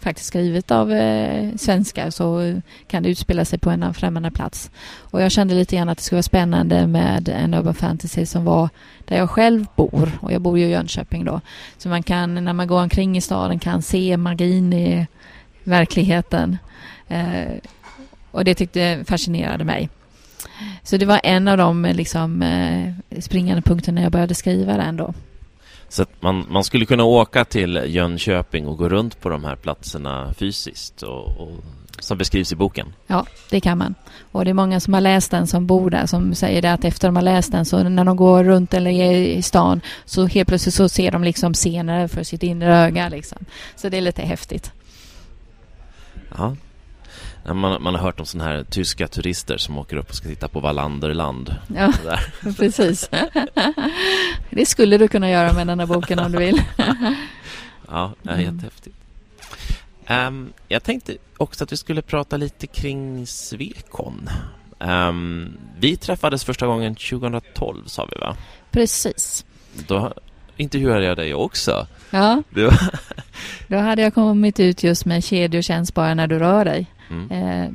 faktiskt 0.00 0.26
skrivet 0.26 0.70
av 0.70 0.92
eh, 0.92 1.56
svenskar 1.56 2.10
så 2.10 2.60
kan 2.86 3.02
det 3.02 3.08
utspela 3.08 3.44
sig 3.44 3.58
på 3.58 3.70
en 3.70 3.94
främmande 3.94 4.30
plats. 4.30 4.70
Och 4.98 5.22
jag 5.22 5.32
kände 5.32 5.54
lite 5.54 5.76
grann 5.76 5.88
att 5.88 5.98
det 5.98 6.04
skulle 6.04 6.16
vara 6.16 6.22
spännande 6.22 6.86
med 6.86 7.28
en 7.28 7.54
urban 7.54 7.74
fantasy 7.74 8.26
som 8.26 8.44
var 8.44 8.68
där 9.04 9.16
jag 9.16 9.30
själv 9.30 9.66
bor. 9.76 10.18
Och 10.20 10.32
jag 10.32 10.40
bor 10.40 10.58
ju 10.58 10.64
i 10.64 10.70
Jönköping 10.70 11.24
då. 11.24 11.40
Så 11.78 11.88
man 11.88 12.02
kan, 12.02 12.44
när 12.44 12.52
man 12.52 12.66
går 12.66 12.82
omkring 12.82 13.16
i 13.16 13.20
staden, 13.20 13.58
kan 13.58 13.82
se 13.82 14.16
magin 14.16 14.72
i 14.72 15.06
verkligheten. 15.64 16.58
Eh, 17.08 17.52
och 18.30 18.44
det 18.44 18.54
tyckte 18.54 19.04
fascinerade 19.06 19.64
mig. 19.64 19.88
Så 20.82 20.96
det 20.96 21.06
var 21.06 21.20
en 21.24 21.48
av 21.48 21.58
de 21.58 21.82
liksom, 21.82 22.42
eh, 22.42 23.20
springande 23.20 23.62
punkterna 23.62 23.94
när 23.94 24.02
jag 24.02 24.12
började 24.12 24.34
skriva 24.34 24.76
den 24.76 24.96
då. 24.96 25.14
Så 25.92 26.06
man, 26.20 26.46
man 26.48 26.64
skulle 26.64 26.86
kunna 26.86 27.04
åka 27.04 27.44
till 27.44 27.82
Jönköping 27.86 28.66
och 28.66 28.78
gå 28.78 28.88
runt 28.88 29.20
på 29.20 29.28
de 29.28 29.44
här 29.44 29.56
platserna 29.56 30.34
fysiskt 30.34 31.02
och, 31.02 31.40
och, 31.40 31.50
som 31.98 32.18
beskrivs 32.18 32.52
i 32.52 32.56
boken? 32.56 32.92
Ja, 33.06 33.26
det 33.50 33.60
kan 33.60 33.78
man. 33.78 33.94
Och 34.32 34.44
det 34.44 34.50
är 34.50 34.54
många 34.54 34.80
som 34.80 34.94
har 34.94 35.00
läst 35.00 35.30
den 35.30 35.46
som 35.46 35.66
bor 35.66 35.90
där 35.90 36.06
som 36.06 36.34
säger 36.34 36.62
det 36.62 36.72
att 36.72 36.84
efter 36.84 37.08
de 37.08 37.16
har 37.16 37.22
läst 37.22 37.52
den 37.52 37.64
så 37.64 37.82
när 37.82 38.04
de 38.04 38.16
går 38.16 38.44
runt 38.44 38.74
eller 38.74 38.90
är 38.90 39.12
i 39.12 39.42
stan 39.42 39.80
så 40.04 40.26
helt 40.26 40.48
plötsligt 40.48 40.74
så 40.74 40.88
ser 40.88 41.10
de 41.10 41.24
liksom 41.24 41.54
scener 41.54 42.08
för 42.08 42.22
sitt 42.22 42.42
inre 42.42 42.76
öga 42.76 43.08
liksom. 43.08 43.44
Så 43.76 43.88
det 43.88 43.96
är 43.96 44.00
lite 44.00 44.22
häftigt. 44.22 44.72
Ja, 46.36 46.56
man, 47.44 47.82
man 47.82 47.94
har 47.94 48.02
hört 48.02 48.20
om 48.20 48.26
sådana 48.26 48.50
här 48.50 48.64
tyska 48.64 49.08
turister 49.08 49.56
som 49.56 49.78
åker 49.78 49.96
upp 49.96 50.08
och 50.08 50.14
ska 50.14 50.28
titta 50.28 50.48
på 50.48 50.60
Wallanderland. 50.60 51.56
Ja, 51.76 51.92
precis. 52.56 53.10
det 54.50 54.66
skulle 54.66 54.98
du 54.98 55.08
kunna 55.08 55.30
göra 55.30 55.52
med 55.52 55.66
den 55.66 55.80
här 55.80 55.86
boken 55.86 56.18
om 56.18 56.32
du 56.32 56.38
vill. 56.38 56.62
ja, 57.88 58.12
det 58.22 58.30
är 58.30 58.34
mm. 58.34 58.54
jättehäftigt. 58.54 58.96
Um, 60.08 60.52
jag 60.68 60.82
tänkte 60.82 61.16
också 61.36 61.64
att 61.64 61.72
vi 61.72 61.76
skulle 61.76 62.02
prata 62.02 62.36
lite 62.36 62.66
kring 62.66 63.26
Svekon. 63.26 64.28
Um, 64.78 65.58
vi 65.78 65.96
träffades 65.96 66.44
första 66.44 66.66
gången 66.66 66.94
2012 66.94 67.86
sa 67.86 68.08
vi 68.12 68.18
va? 68.18 68.36
Precis. 68.70 69.44
Då 69.86 70.12
intervjuade 70.56 71.04
jag 71.04 71.16
dig 71.16 71.34
också. 71.34 71.86
Ja. 72.10 72.42
Då 73.68 73.76
hade 73.76 74.02
jag 74.02 74.14
kommit 74.14 74.60
ut 74.60 74.82
just 74.82 75.04
med 75.04 75.24
kedjor 75.24 75.62
känns 75.62 75.94
bara 75.94 76.14
när 76.14 76.26
du 76.26 76.38
rör 76.38 76.64
dig. 76.64 76.86
Mm. 77.10 77.30
Eh, 77.30 77.70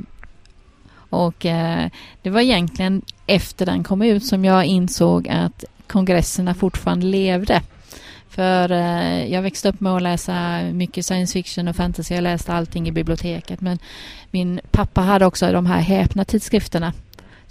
och 1.10 1.46
eh, 1.46 1.89
det 2.22 2.29
var 2.29 2.41
egentligen 2.41 3.01
efter 3.27 3.65
den 3.65 3.84
kom 3.84 4.01
ut 4.01 4.25
som 4.25 4.46
jag 4.46 4.65
insåg 4.65 5.27
att 5.29 5.63
kongresserna 5.88 6.53
fortfarande 6.53 7.05
levde. 7.05 7.62
För 8.29 8.72
eh, 8.72 9.34
jag 9.34 9.41
växte 9.41 9.69
upp 9.69 9.79
med 9.79 9.93
att 9.93 10.01
läsa 10.01 10.62
mycket 10.74 11.05
science 11.05 11.34
fiction 11.34 11.67
och 11.67 11.75
fantasy. 11.75 12.15
Jag 12.15 12.22
läste 12.22 12.53
allting 12.53 12.88
i 12.88 12.91
biblioteket. 12.91 13.62
Men 13.62 13.79
min 14.31 14.60
pappa 14.72 15.01
hade 15.01 15.25
också 15.25 15.51
de 15.51 15.65
här 15.65 15.79
häpna 15.79 16.25
tidskrifterna 16.25 16.93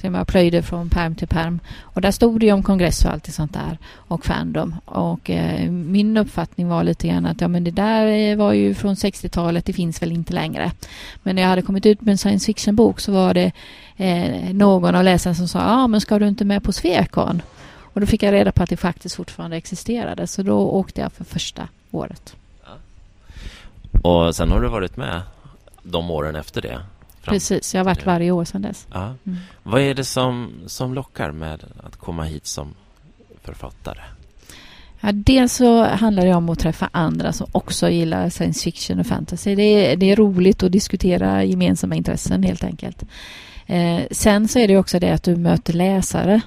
som 0.01 0.15
jag 0.15 0.27
plöjde 0.27 0.63
från 0.63 0.91
perm 0.91 1.15
till 1.15 1.29
perm. 1.29 1.61
Och 1.81 2.01
där 2.01 2.11
stod 2.11 2.41
det 2.41 2.47
ju 2.47 2.53
om 2.53 2.63
kongress 2.63 3.05
och 3.05 3.11
allt 3.11 3.35
sånt 3.35 3.53
där 3.53 3.79
och 3.95 4.27
Fandom. 4.27 4.75
Och 4.85 5.31
eh, 5.31 5.71
min 5.71 6.17
uppfattning 6.17 6.69
var 6.69 6.85
lite 6.85 7.09
grann 7.09 7.27
att 7.27 7.41
ja, 7.41 7.49
men 7.49 7.65
det 7.65 7.71
där 7.71 8.07
eh, 8.07 8.37
var 8.37 8.53
ju 8.53 8.75
från 8.75 8.95
60-talet, 8.95 9.65
det 9.65 9.73
finns 9.73 10.03
väl 10.03 10.13
inte 10.13 10.33
längre. 10.33 10.73
Men 11.23 11.37
när 11.37 11.43
jag 11.43 11.49
hade 11.49 11.63
kommit 11.63 11.87
ut 11.87 12.01
med 12.01 12.13
en 12.13 12.19
science 12.19 12.47
fiction-bok 12.47 13.01
så 13.01 13.13
var 13.13 13.35
det 13.35 13.53
eh, 13.97 14.55
någon 14.55 14.95
av 14.95 15.05
läsarna 15.05 15.35
som 15.35 15.49
sa 15.49 15.59
ja, 15.59 15.87
men 15.87 16.01
ska 16.01 16.19
du 16.19 16.29
inte 16.29 16.45
med 16.45 16.63
på 16.63 16.73
Svekon? 16.73 17.43
Och 17.97 18.01
då 18.01 18.07
fick 18.07 18.23
jag 18.23 18.33
reda 18.33 18.53
på 18.53 18.63
att 18.63 18.71
det 18.71 18.77
faktiskt 18.77 19.17
fortfarande 19.17 19.57
existerade. 19.57 20.27
Så 20.27 20.43
då 20.43 20.59
åkte 20.59 21.01
jag 21.01 21.13
för 21.13 21.25
första 21.25 21.69
året. 21.91 22.37
Och 24.03 24.37
sen 24.37 24.51
har 24.51 24.61
du 24.61 24.69
varit 24.69 24.97
med 24.97 25.23
de 25.83 26.11
åren 26.11 26.37
efter 26.37 26.63
det? 26.63 26.81
Precis, 27.33 27.75
jag 27.75 27.81
har 27.81 27.85
varit 27.85 28.07
varje 28.07 28.31
år 28.31 28.45
sedan 28.45 28.63
dess. 28.63 28.87
Ja. 28.93 29.15
Mm. 29.27 29.39
Vad 29.63 29.81
är 29.81 29.95
det 29.95 30.05
som, 30.05 30.53
som 30.67 30.95
lockar 30.95 31.31
med 31.31 31.65
att 31.83 31.97
komma 31.97 32.25
hit 32.25 32.47
som 32.47 32.75
författare? 33.43 34.01
Ja, 35.01 35.13
dels 35.13 35.53
så 35.53 35.85
handlar 35.85 36.27
det 36.27 36.35
om 36.35 36.49
att 36.49 36.59
träffa 36.59 36.89
andra 36.93 37.33
som 37.33 37.47
också 37.53 37.89
gillar 37.89 38.31
science 38.31 38.65
fiction 38.65 39.01
och 39.01 39.07
fantasy. 39.07 39.55
Det 39.55 39.63
är, 39.63 39.97
det 39.97 40.11
är 40.11 40.17
roligt 40.17 40.63
att 40.63 40.73
diskutera 40.73 41.45
gemensamma 41.45 41.95
intressen 41.95 42.43
helt 42.43 42.65
enkelt. 42.65 43.03
Eh, 43.67 44.01
sen 44.11 44.49
så 44.49 44.59
är 44.59 44.69
det 44.69 44.79
också 44.79 44.99
det 44.99 45.11
att 45.11 45.23
du 45.23 45.37
möter 45.37 45.73
läsare 45.73 46.41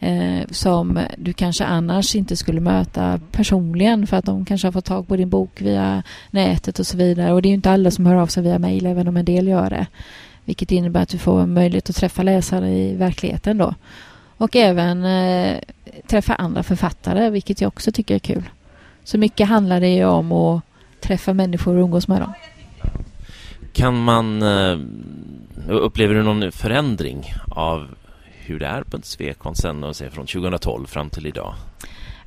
eh, 0.00 0.46
som 0.50 1.00
du 1.16 1.32
kanske 1.32 1.64
annars 1.64 2.14
inte 2.14 2.36
skulle 2.36 2.60
möta 2.60 3.20
personligen 3.32 4.06
för 4.06 4.16
att 4.16 4.24
de 4.24 4.44
kanske 4.44 4.66
har 4.66 4.72
fått 4.72 4.84
tag 4.84 5.08
på 5.08 5.16
din 5.16 5.30
bok 5.30 5.60
via 5.60 6.02
nätet 6.30 6.78
och 6.78 6.86
så 6.86 6.96
vidare. 6.96 7.32
Och 7.32 7.42
det 7.42 7.48
är 7.48 7.50
ju 7.50 7.54
inte 7.54 7.70
alla 7.70 7.90
som 7.90 8.06
hör 8.06 8.14
av 8.14 8.26
sig 8.26 8.42
via 8.42 8.58
mejl, 8.58 8.86
även 8.86 9.08
om 9.08 9.16
en 9.16 9.24
del 9.24 9.48
gör 9.48 9.70
det. 9.70 9.86
Vilket 10.44 10.72
innebär 10.72 11.02
att 11.02 11.08
du 11.08 11.18
får 11.18 11.46
möjlighet 11.46 11.90
att 11.90 11.96
träffa 11.96 12.22
läsare 12.22 12.70
i 12.70 12.96
verkligheten 12.96 13.58
då. 13.58 13.74
Och 14.36 14.56
även 14.56 15.04
eh, 15.04 15.58
träffa 16.06 16.34
andra 16.34 16.62
författare, 16.62 17.30
vilket 17.30 17.60
jag 17.60 17.68
också 17.68 17.92
tycker 17.92 18.14
är 18.14 18.18
kul. 18.18 18.42
Så 19.04 19.18
mycket 19.18 19.48
handlar 19.48 19.80
det 19.80 19.94
ju 19.94 20.04
om 20.04 20.32
att 20.32 20.62
träffa 21.00 21.32
människor 21.32 21.76
och 21.76 21.82
umgås 21.82 22.08
med 22.08 22.20
dem. 22.20 22.32
Kan 23.72 24.02
man... 24.02 24.42
Eh, 24.42 24.78
upplever 25.68 26.14
du 26.14 26.22
någon 26.22 26.52
förändring 26.52 27.34
av 27.48 27.88
hur 28.50 28.58
det 28.58 28.66
är 28.66 28.82
på 28.82 28.96
ett 28.96 29.04
Svekon 29.04 29.56
sen 29.56 29.84
och 29.84 29.96
från 29.96 30.26
2012 30.26 30.86
fram 30.86 31.10
till 31.10 31.26
idag? 31.26 31.54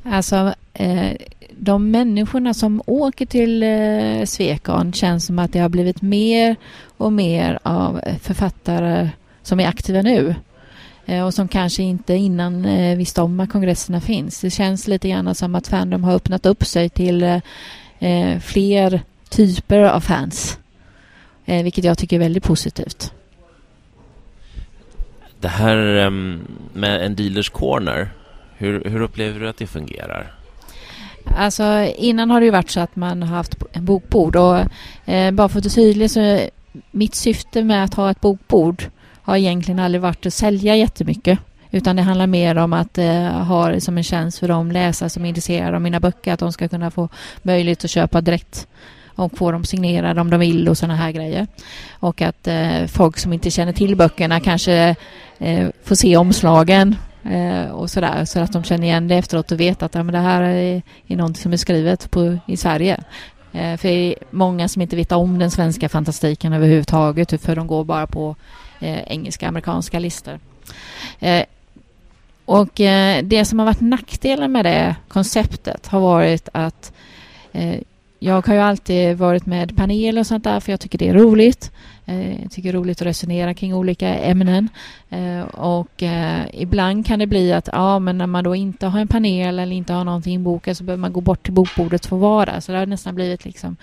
Alltså, 0.03 0.53
eh, 0.73 1.11
de 1.57 1.91
människorna 1.91 2.53
som 2.53 2.81
åker 2.85 3.25
till 3.25 3.63
eh, 3.63 4.25
Svekon 4.25 4.93
känns 4.93 5.25
som 5.25 5.39
att 5.39 5.53
det 5.53 5.59
har 5.59 5.69
blivit 5.69 6.01
mer 6.01 6.55
och 6.97 7.13
mer 7.13 7.59
av 7.63 8.01
författare 8.21 9.09
som 9.41 9.59
är 9.59 9.67
aktiva 9.67 10.01
nu 10.01 10.35
eh, 11.05 11.25
och 11.25 11.33
som 11.33 11.47
kanske 11.47 11.83
inte 11.83 12.13
innan 12.13 12.65
eh, 12.65 12.97
visste 12.97 13.21
om 13.21 13.39
att 13.39 13.49
kongresserna 13.49 14.01
finns. 14.01 14.41
Det 14.41 14.49
känns 14.49 14.87
lite 14.87 15.09
grann 15.09 15.35
som 15.35 15.55
att 15.55 15.67
Fandom 15.67 16.03
har 16.03 16.13
öppnat 16.13 16.45
upp 16.45 16.65
sig 16.65 16.89
till 16.89 17.23
eh, 17.23 17.39
eh 17.99 18.39
fler 18.39 19.01
typer 19.29 19.79
av 19.79 19.99
fans, 19.99 20.59
eh, 21.45 21.63
vilket 21.63 21.83
jag 21.83 21.97
tycker 21.97 22.15
är 22.15 22.19
väldigt 22.19 22.43
positivt. 22.43 23.13
Det 25.43 25.49
här 25.49 25.77
um, 25.77 26.47
med 26.73 27.05
en 27.05 27.15
dealers 27.15 27.49
corner, 27.49 28.09
hur, 28.57 28.83
hur 28.85 29.01
upplever 29.01 29.39
du 29.39 29.49
att 29.49 29.57
det 29.57 29.67
fungerar? 29.67 30.33
Alltså 31.37 31.93
innan 31.97 32.31
har 32.31 32.39
det 32.39 32.45
ju 32.45 32.51
varit 32.51 32.69
så 32.69 32.79
att 32.79 32.95
man 32.95 33.23
har 33.23 33.35
haft 33.37 33.55
en 33.71 33.85
bokbord 33.85 34.35
och 34.35 34.57
eh, 35.05 35.31
bara 35.31 35.49
för 35.49 35.59
att 35.59 35.65
vara 35.65 35.73
tydligt 35.73 36.11
så 36.11 36.39
mitt 36.91 37.15
syfte 37.15 37.63
med 37.63 37.83
att 37.83 37.93
ha 37.93 38.11
ett 38.11 38.21
bokbord 38.21 38.83
har 39.21 39.37
egentligen 39.37 39.79
aldrig 39.79 40.01
varit 40.01 40.25
att 40.25 40.33
sälja 40.33 40.75
jättemycket 40.75 41.39
utan 41.71 41.95
det 41.95 42.01
handlar 42.01 42.27
mer 42.27 42.57
om 42.57 42.73
att 42.73 42.97
eh, 42.97 43.23
ha 43.23 43.69
det 43.69 43.81
som 43.81 43.97
en 43.97 44.03
tjänst 44.03 44.39
för 44.39 44.47
de 44.47 44.71
läsare 44.71 45.09
som 45.09 45.25
är 45.25 45.29
intresserade 45.29 45.75
av 45.75 45.81
mina 45.81 45.99
böcker 45.99 46.33
att 46.33 46.39
de 46.39 46.53
ska 46.53 46.67
kunna 46.67 46.91
få 46.91 47.09
möjlighet 47.41 47.83
att 47.83 47.91
köpa 47.91 48.21
direkt 48.21 48.67
och 49.15 49.37
få 49.37 49.51
dem 49.51 49.63
signerade 49.63 50.21
om 50.21 50.29
de 50.29 50.39
vill 50.39 50.69
och 50.69 50.77
sådana 50.77 50.95
här 50.95 51.11
grejer. 51.11 51.47
Och 51.99 52.21
att 52.21 52.47
eh, 52.47 52.85
folk 52.87 53.17
som 53.17 53.33
inte 53.33 53.51
känner 53.51 53.73
till 53.73 53.95
böckerna 53.95 54.39
kanske 54.39 54.95
eh, 55.39 55.67
får 55.83 55.95
se 55.95 56.17
omslagen 56.17 56.95
eh, 57.31 57.71
och 57.71 57.89
sådär 57.89 58.25
så 58.25 58.39
att 58.39 58.53
de 58.53 58.63
känner 58.63 58.83
igen 58.83 59.07
det 59.07 59.15
efteråt 59.15 59.51
och 59.51 59.59
vet 59.59 59.83
att 59.83 59.95
ja, 59.95 60.03
men 60.03 60.13
det 60.13 60.19
här 60.19 60.41
är, 60.41 60.81
är 61.07 61.15
något 61.15 61.37
som 61.37 61.53
är 61.53 61.57
skrivet 61.57 62.11
på, 62.11 62.37
i 62.47 62.57
Sverige. 62.57 63.03
Eh, 63.53 63.77
för 63.77 63.87
det 63.87 63.93
är 63.93 64.15
många 64.31 64.67
som 64.67 64.81
inte 64.81 64.95
vet 64.95 65.11
om 65.11 65.39
den 65.39 65.51
svenska 65.51 65.89
fantastiken 65.89 66.53
överhuvudtaget 66.53 67.41
för 67.41 67.55
de 67.55 67.67
går 67.67 67.83
bara 67.83 68.07
på 68.07 68.35
eh, 68.79 69.01
engelska, 69.03 69.47
amerikanska 69.47 69.99
listor. 69.99 70.39
Eh, 71.19 71.43
och 72.45 72.81
eh, 72.81 73.23
det 73.23 73.45
som 73.45 73.59
har 73.59 73.65
varit 73.65 73.81
nackdelen 73.81 74.51
med 74.51 74.65
det 74.65 74.95
konceptet 75.07 75.87
har 75.87 75.99
varit 75.99 76.49
att 76.51 76.93
eh, 77.51 77.79
jag 78.23 78.47
har 78.47 78.53
ju 78.53 78.59
alltid 78.59 79.17
varit 79.17 79.45
med 79.45 79.77
panel 79.77 80.17
och 80.17 80.27
sånt 80.27 80.43
där 80.43 80.59
för 80.59 80.71
jag 80.71 80.79
tycker 80.79 80.97
det 80.97 81.09
är 81.09 81.13
roligt. 81.13 81.71
Eh, 82.05 82.41
jag 82.41 82.51
tycker 82.51 82.71
det 82.71 82.77
är 82.77 82.79
roligt 82.79 83.01
att 83.01 83.07
resonera 83.07 83.53
kring 83.53 83.73
olika 83.73 84.15
ämnen. 84.15 84.69
Eh, 85.09 85.41
och 85.41 86.03
eh, 86.03 86.41
ibland 86.53 87.05
kan 87.05 87.19
det 87.19 87.27
bli 87.27 87.53
att 87.53 87.69
ja, 87.71 87.99
men 87.99 88.17
när 88.17 88.27
man 88.27 88.43
då 88.43 88.55
inte 88.55 88.87
har 88.87 88.99
en 88.99 89.07
panel 89.07 89.59
eller 89.59 89.75
inte 89.75 89.93
har 89.93 90.03
någonting 90.03 90.33
inbokat 90.33 90.77
så 90.77 90.83
behöver 90.83 91.01
man 91.01 91.13
gå 91.13 91.21
bort 91.21 91.43
till 91.43 91.53
bokbordet 91.53 92.05
för 92.05 92.15
att 92.15 92.21
vara 92.21 92.61
Så 92.61 92.71
det 92.71 92.77
har 92.77 92.85
nästan 92.85 93.15
blivit 93.15 93.45
liksom 93.45 93.75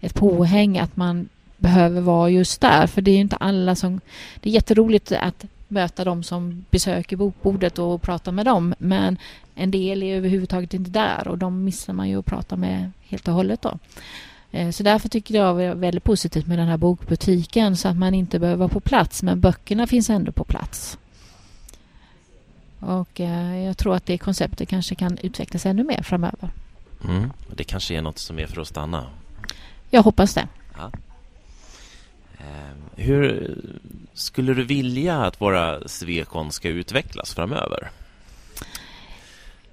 ett 0.00 0.14
påhäng 0.14 0.78
att 0.78 0.96
man 0.96 1.28
behöver 1.56 2.00
vara 2.00 2.30
just 2.30 2.60
där. 2.60 2.86
För 2.86 3.02
det 3.02 3.10
är 3.10 3.18
inte 3.18 3.36
alla 3.36 3.74
som... 3.74 4.00
Det 4.40 4.50
är 4.50 4.54
jätteroligt 4.54 5.12
att 5.12 5.44
möta 5.68 6.04
dem 6.04 6.22
som 6.22 6.64
besöker 6.70 7.16
bokbordet 7.16 7.78
och 7.78 8.02
prata 8.02 8.32
med 8.32 8.46
dem. 8.46 8.74
Men 8.78 9.18
en 9.58 9.70
del 9.70 10.02
är 10.02 10.16
överhuvudtaget 10.16 10.74
inte 10.74 10.90
där 10.90 11.28
och 11.28 11.38
de 11.38 11.64
missar 11.64 11.92
man 11.92 12.08
ju 12.08 12.18
att 12.18 12.26
prata 12.26 12.56
med 12.56 12.90
helt 13.00 13.28
och 13.28 13.34
hållet 13.34 13.62
då. 13.62 13.78
Eh, 14.50 14.70
så 14.70 14.82
därför 14.82 15.08
tycker 15.08 15.34
jag 15.34 15.58
det 15.58 15.64
är 15.64 15.74
väldigt 15.74 16.04
positivt 16.04 16.46
med 16.46 16.58
den 16.58 16.68
här 16.68 16.76
bokbutiken 16.76 17.76
så 17.76 17.88
att 17.88 17.96
man 17.96 18.14
inte 18.14 18.38
behöver 18.38 18.58
vara 18.58 18.68
på 18.68 18.80
plats 18.80 19.22
men 19.22 19.40
böckerna 19.40 19.86
finns 19.86 20.10
ändå 20.10 20.32
på 20.32 20.44
plats. 20.44 20.98
Och 22.80 23.20
eh, 23.20 23.58
jag 23.64 23.78
tror 23.78 23.94
att 23.94 24.06
det 24.06 24.18
konceptet 24.18 24.68
kanske 24.68 24.94
kan 24.94 25.18
utvecklas 25.18 25.66
ännu 25.66 25.84
mer 25.84 26.02
framöver. 26.02 26.50
Mm. 27.04 27.30
Det 27.56 27.64
kanske 27.64 27.94
är 27.94 28.02
något 28.02 28.18
som 28.18 28.38
är 28.38 28.46
för 28.46 28.60
att 28.60 28.68
stanna? 28.68 29.06
Jag 29.90 30.02
hoppas 30.02 30.34
det. 30.34 30.48
Ja. 30.76 30.90
Ehm, 32.38 32.82
hur 32.96 33.54
skulle 34.14 34.54
du 34.54 34.64
vilja 34.64 35.16
att 35.16 35.40
våra 35.40 35.88
Svekon 35.88 36.52
ska 36.52 36.68
utvecklas 36.68 37.34
framöver? 37.34 37.90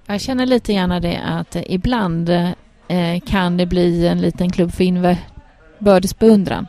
Jag 0.07 0.21
känner 0.21 0.45
lite 0.45 0.73
grann 0.73 1.01
det 1.01 1.21
att 1.25 1.55
eh, 1.55 1.63
ibland 1.65 2.29
eh, 2.29 3.19
kan 3.25 3.57
det 3.57 3.65
bli 3.65 4.07
en 4.07 4.21
liten 4.21 4.51
klubb 4.51 4.73
för 4.73 4.83
inbördes 4.83 6.19
beundran. 6.19 6.67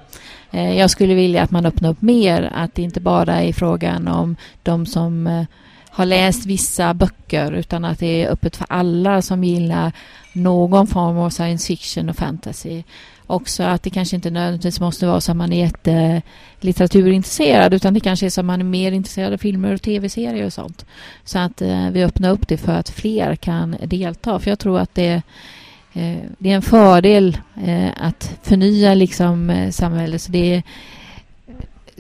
Eh, 0.51 0.79
jag 0.79 0.91
skulle 0.91 1.15
vilja 1.15 1.43
att 1.43 1.51
man 1.51 1.67
öppnar 1.67 1.91
upp 1.91 2.03
mer, 2.03 2.53
att 2.55 2.75
det 2.75 2.83
inte 2.83 3.01
bara 3.01 3.43
är 3.43 3.53
frågan 3.53 4.09
om 4.09 4.37
de 4.63 4.87
som 4.87 5.27
eh, 5.27 5.45
har 5.91 6.07
läst 6.07 6.47
vissa 6.47 6.95
böcker 6.95 7.53
utan 7.53 7.85
att 7.85 7.99
det 7.99 8.25
är 8.25 8.31
öppet 8.31 8.57
för 8.57 8.67
alla 8.69 9.23
som 9.23 9.45
gillar 9.45 9.93
någon 10.33 10.87
form 10.87 11.19
av 11.19 11.31
science 11.31 11.67
fiction 11.67 12.09
och 12.09 12.17
fantasy 12.17 12.83
också 13.27 13.63
att 13.63 13.83
det 13.83 13.91
kanske 13.91 14.17
inte 14.17 14.31
nödvändigtvis 14.31 14.81
måste 14.81 15.07
vara 15.07 15.21
så 15.21 15.33
att 15.33 15.37
man 15.37 15.53
är 15.53 15.65
jättelitteraturintresserad 15.65 17.75
utan 17.75 17.95
det 17.95 18.01
kanske 18.01 18.27
är 18.27 18.31
så 18.31 18.41
att 18.41 18.45
man 18.45 18.61
är 18.61 18.65
mer 18.65 18.93
intresserad 18.93 19.33
av 19.33 19.39
filmer 19.39 19.75
och 19.75 19.83
tv-serier 19.83 20.47
och 20.47 20.53
sånt. 20.53 20.87
Så 21.25 21.39
att 21.39 21.63
eh, 21.63 21.91
vi 21.91 22.05
öppnar 22.05 22.31
upp 22.31 22.49
det 22.49 22.57
för 22.57 22.73
att 22.73 22.91
fler 22.91 23.37
kan 23.37 23.77
delta. 23.85 24.39
För 24.39 24.51
jag 24.51 24.59
tror 24.59 24.79
att 24.79 24.95
det, 24.95 25.23
eh, 25.93 26.17
det 26.39 26.51
är 26.51 26.55
en 26.55 26.63
fördel 26.63 27.39
eh, 27.65 27.91
att 27.97 28.39
förnya 28.43 28.95
liksom, 28.95 29.51
eh, 29.51 29.71
samhället. 29.71 30.23
Så, 30.23 30.33
det 30.33 30.63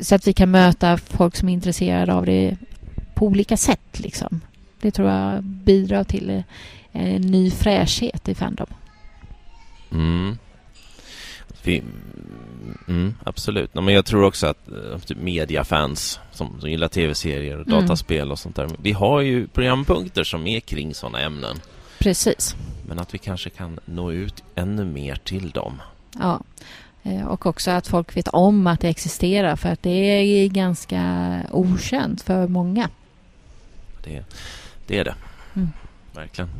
så 0.00 0.14
att 0.14 0.26
vi 0.26 0.32
kan 0.32 0.50
möta 0.50 0.96
folk 0.96 1.36
som 1.36 1.48
är 1.48 1.52
intresserade 1.52 2.14
av 2.14 2.26
det 2.26 2.56
på 3.14 3.26
olika 3.26 3.56
sätt. 3.56 4.00
Liksom. 4.00 4.40
Det 4.80 4.90
tror 4.90 5.10
jag 5.10 5.44
bidrar 5.44 6.04
till 6.04 6.30
eh, 6.30 6.42
en 6.92 7.22
ny 7.22 7.50
fräschhet 7.50 8.28
i 8.28 8.34
Fandom. 8.34 8.66
Mm. 9.92 10.38
Vi, 11.66 11.82
mm, 12.88 13.14
absolut. 13.24 13.74
men 13.74 13.88
jag 13.88 14.04
tror 14.04 14.24
också 14.24 14.46
att 14.46 14.68
eh, 14.68 14.98
typ 14.98 15.18
mediafans 15.18 16.20
som, 16.32 16.60
som 16.60 16.70
gillar 16.70 16.88
tv-serier 16.88 17.60
och 17.60 17.66
mm. 17.66 17.80
dataspel 17.80 18.32
och 18.32 18.38
sånt 18.38 18.56
där. 18.56 18.68
Vi 18.82 18.92
har 18.92 19.20
ju 19.20 19.46
programpunkter 19.46 20.24
som 20.24 20.46
är 20.46 20.60
kring 20.60 20.94
sådana 20.94 21.20
ämnen. 21.20 21.60
Precis. 21.98 22.56
Men 22.88 22.98
att 22.98 23.14
vi 23.14 23.18
kanske 23.18 23.50
kan 23.50 23.78
nå 23.84 24.12
ut 24.12 24.44
ännu 24.54 24.84
mer 24.84 25.16
till 25.16 25.50
dem. 25.50 25.82
Ja, 26.18 26.40
eh, 27.02 27.26
och 27.26 27.46
också 27.46 27.70
att 27.70 27.86
folk 27.86 28.16
vet 28.16 28.28
om 28.28 28.66
att 28.66 28.80
det 28.80 28.88
existerar 28.88 29.56
för 29.56 29.68
att 29.68 29.82
det 29.82 29.90
är 29.90 30.48
ganska 30.48 31.42
okänt 31.50 32.22
för 32.22 32.48
många. 32.48 32.90
Det, 34.04 34.24
det 34.86 34.98
är 34.98 35.04
det. 35.04 35.14
Mm. 35.54 35.68
Verkligen. 36.14 36.50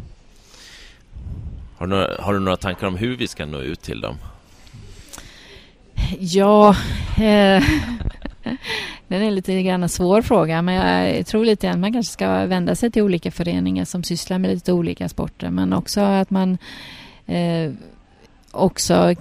Har 1.77 1.87
du, 1.87 1.91
några, 1.91 2.23
har 2.23 2.33
du 2.33 2.41
några 2.41 2.57
tankar 2.57 2.87
om 2.87 2.97
hur 2.97 3.17
vi 3.17 3.29
ska 3.29 3.47
nå 3.47 3.59
ut 3.59 3.83
till 3.83 4.01
dem? 4.01 4.17
Ja, 6.21 6.77
eh, 7.17 7.65
den 9.09 9.23
är 9.23 9.31
lite 9.31 9.63
grann 9.63 9.83
en 9.83 9.89
svår 9.89 10.23
fråga 10.23 10.63
men 10.63 10.75
jag 11.15 11.27
tror 11.27 11.45
lite 11.45 11.71
att 11.71 11.79
man 11.79 11.93
kanske 11.93 12.13
ska 12.13 12.47
vända 12.47 12.75
sig 12.75 12.91
till 12.91 13.03
olika 13.03 13.31
föreningar 13.31 13.85
som 13.85 14.03
sysslar 14.03 14.39
med 14.39 14.51
lite 14.51 14.73
olika 14.73 15.09
sporter 15.09 15.51
men 15.51 15.73
också 15.73 16.01
att 16.01 16.31
man 16.31 16.59
eh, 17.27 17.73
också 18.51 19.15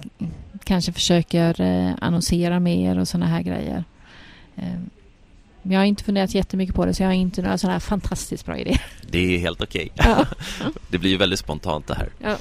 kanske 0.64 0.92
försöker 0.92 1.60
eh, 1.60 1.94
annonsera 2.00 2.60
mer 2.60 2.98
och 2.98 3.08
sådana 3.08 3.26
här 3.26 3.42
grejer. 3.42 3.84
Eh, 4.56 4.80
jag 5.62 5.78
har 5.78 5.84
inte 5.84 6.04
funderat 6.04 6.34
jättemycket 6.34 6.74
på 6.74 6.86
det 6.86 6.94
så 6.94 7.02
jag 7.02 7.08
har 7.08 7.14
inte 7.14 7.42
några 7.42 7.58
sådana 7.58 7.72
här 7.72 7.80
fantastiskt 7.80 8.46
bra 8.46 8.58
idéer. 8.58 8.84
Det 9.10 9.34
är 9.34 9.38
helt 9.38 9.62
okej. 9.62 9.92
Ja. 9.94 10.26
det 10.90 10.98
blir 10.98 11.10
ju 11.10 11.16
väldigt 11.16 11.38
spontant 11.38 11.86
det 11.86 11.94
här. 11.94 12.08
Ja. 12.22 12.36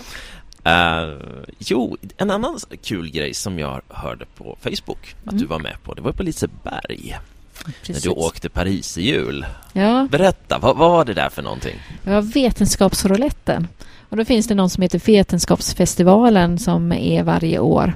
Uh, 0.68 1.22
jo, 1.60 1.98
en 2.18 2.32
annan 2.32 2.60
kul 2.84 3.12
grej 3.12 3.34
som 3.34 3.60
jag 3.60 3.82
hörde 3.90 4.26
på 4.38 4.58
Facebook 4.62 5.16
att 5.26 5.32
mm. 5.32 5.42
du 5.42 5.48
var 5.48 5.60
med 5.60 5.76
på, 5.84 5.94
det 5.94 6.02
var 6.02 6.12
på 6.12 6.24
Liseberg. 6.24 7.18
Precis. 7.66 8.06
När 8.06 8.12
du 8.14 8.20
åkte 8.20 8.50
Paris 8.50 8.98
i 8.98 9.02
jul. 9.02 9.46
Ja. 9.74 10.08
Berätta, 10.12 10.60
vad, 10.60 10.78
vad 10.78 10.92
var 10.92 11.06
det 11.06 11.14
där 11.14 11.30
för 11.30 11.42
någonting? 11.42 11.76
Det 12.04 12.10
var 12.10 12.22
Vetenskapsrouletten. 12.22 13.68
Och 14.10 14.18
då 14.18 14.26
finns 14.26 14.48
det 14.48 14.56
någon 14.56 14.70
som 14.70 14.82
heter 14.82 15.02
Vetenskapsfestivalen 15.06 16.60
som 16.60 16.92
är 16.92 17.24
varje 17.24 17.60
år. 17.60 17.94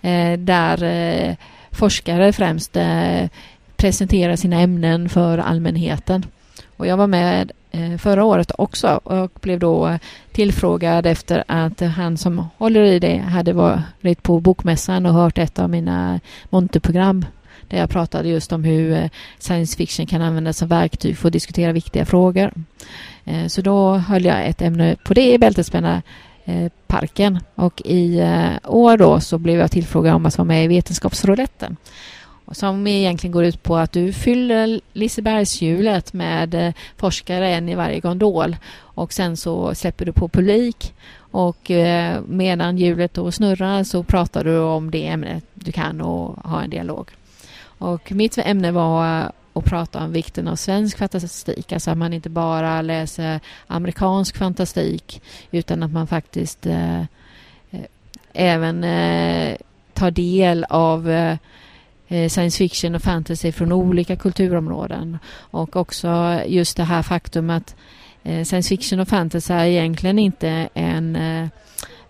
Eh, 0.00 0.38
där 0.38 0.82
eh, 0.82 1.36
forskare 1.70 2.32
främst 2.32 2.76
eh, 2.76 3.28
presenterar 3.76 4.36
sina 4.36 4.60
ämnen 4.60 5.08
för 5.08 5.38
allmänheten. 5.38 6.26
Och 6.76 6.86
jag 6.86 6.96
var 6.96 7.06
med 7.06 7.52
Eh, 7.74 7.98
förra 7.98 8.24
året 8.24 8.52
också 8.58 9.00
och 9.04 9.30
blev 9.40 9.58
då 9.58 9.98
tillfrågad 10.32 11.06
efter 11.06 11.44
att 11.46 11.80
han 11.80 12.16
som 12.16 12.48
håller 12.58 12.82
i 12.82 12.98
det 12.98 13.16
hade 13.16 13.52
varit 13.52 14.22
på 14.22 14.40
Bokmässan 14.40 15.06
och 15.06 15.14
hört 15.14 15.38
ett 15.38 15.58
av 15.58 15.70
mina 15.70 16.20
monterprogram 16.50 17.26
där 17.68 17.78
jag 17.78 17.90
pratade 17.90 18.28
just 18.28 18.52
om 18.52 18.64
hur 18.64 18.92
eh, 18.92 19.10
science 19.38 19.76
fiction 19.76 20.06
kan 20.06 20.22
användas 20.22 20.58
som 20.58 20.68
verktyg 20.68 21.18
för 21.18 21.28
att 21.28 21.32
diskutera 21.32 21.72
viktiga 21.72 22.06
frågor. 22.06 22.52
Eh, 23.24 23.46
så 23.46 23.60
då 23.60 23.94
höll 23.94 24.24
jag 24.24 24.46
ett 24.46 24.62
ämne 24.62 24.96
på 25.04 25.14
det 25.14 25.32
i 25.32 25.38
Bältespännarparken 25.38 26.72
parken 26.86 27.38
och 27.54 27.82
i 27.84 28.22
år 28.64 28.96
då 28.96 29.20
så 29.20 29.38
blev 29.38 29.58
jag 29.58 29.70
tillfrågad 29.70 30.14
om 30.14 30.26
att 30.26 30.38
vara 30.38 30.46
med 30.46 30.64
i 30.64 30.68
Vetenskapsrouletten 30.68 31.76
som 32.52 32.86
egentligen 32.86 33.32
går 33.32 33.44
ut 33.44 33.62
på 33.62 33.76
att 33.76 33.92
du 33.92 34.12
fyller 34.12 34.80
Lisebergshjulet 34.92 36.12
med 36.12 36.54
eh, 36.54 36.74
forskare, 36.96 37.54
en 37.54 37.68
i 37.68 37.74
varje 37.74 38.00
gondol. 38.00 38.56
Och 38.76 39.12
sen 39.12 39.36
så 39.36 39.74
släpper 39.74 40.04
du 40.04 40.12
på 40.12 40.28
publik. 40.28 40.94
Och 41.16 41.70
eh, 41.70 42.20
medan 42.26 42.78
hjulet 42.78 43.14
då 43.14 43.32
snurrar 43.32 43.84
så 43.84 44.02
pratar 44.02 44.44
du 44.44 44.58
om 44.58 44.90
det 44.90 45.06
ämnet 45.06 45.44
du 45.54 45.72
kan 45.72 46.00
och 46.00 46.36
har 46.44 46.62
en 46.62 46.70
dialog. 46.70 47.10
Och 47.78 48.12
mitt 48.12 48.38
ämne 48.38 48.70
var 48.70 49.20
eh, 49.20 49.30
att 49.54 49.64
prata 49.64 50.04
om 50.04 50.12
vikten 50.12 50.48
av 50.48 50.56
svensk 50.56 50.98
fantastik, 50.98 51.72
alltså 51.72 51.90
att 51.90 51.98
man 51.98 52.12
inte 52.12 52.30
bara 52.30 52.82
läser 52.82 53.40
amerikansk 53.66 54.36
fantastik 54.36 55.22
utan 55.50 55.82
att 55.82 55.92
man 55.92 56.06
faktiskt 56.06 56.66
eh, 56.66 57.02
även 58.32 58.84
eh, 58.84 59.56
tar 59.92 60.10
del 60.10 60.64
av 60.68 61.10
Eh, 61.10 61.36
Eh, 62.08 62.28
science 62.28 62.58
fiction 62.58 62.94
och 62.94 63.02
fantasy 63.02 63.52
från 63.52 63.72
olika 63.72 64.16
kulturområden. 64.16 65.18
Och 65.36 65.76
också 65.76 66.40
just 66.46 66.76
det 66.76 66.84
här 66.84 67.02
faktum 67.02 67.50
att 67.50 67.76
eh, 68.22 68.44
science 68.44 68.68
fiction 68.68 69.00
och 69.00 69.08
fantasy 69.08 69.54
är 69.54 69.64
egentligen 69.64 70.18
inte 70.18 70.68
en 70.74 71.16
eh, 71.16 71.48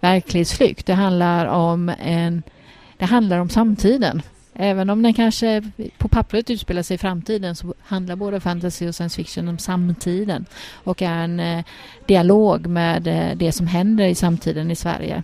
verklighetsflykt. 0.00 0.87
Det 0.87 0.94
handlar 0.94 1.46
om 1.46 1.92
en 1.98 2.42
det 2.98 3.04
handlar 3.04 3.38
om 3.38 3.48
samtiden. 3.48 4.22
Även 4.54 4.90
om 4.90 5.02
den 5.02 5.14
kanske 5.14 5.62
på 5.98 6.09
pappret 6.09 6.50
utspelar 6.50 6.83
sig 6.83 6.94
i 6.94 6.98
framtiden 6.98 7.57
så 7.57 7.74
handlar 7.80 8.16
både 8.16 8.40
fantasy 8.40 8.88
och 8.88 8.94
science 8.94 9.16
fiction 9.16 9.48
om 9.48 9.59
samtiden 9.59 10.46
och 10.72 11.02
är 11.02 11.24
en 11.24 11.64
dialog 12.07 12.66
med 12.66 13.02
det 13.37 13.52
som 13.52 13.66
händer 13.66 14.04
i 14.04 14.14
samtiden 14.14 14.70
i 14.70 14.76
Sverige. 14.76 15.22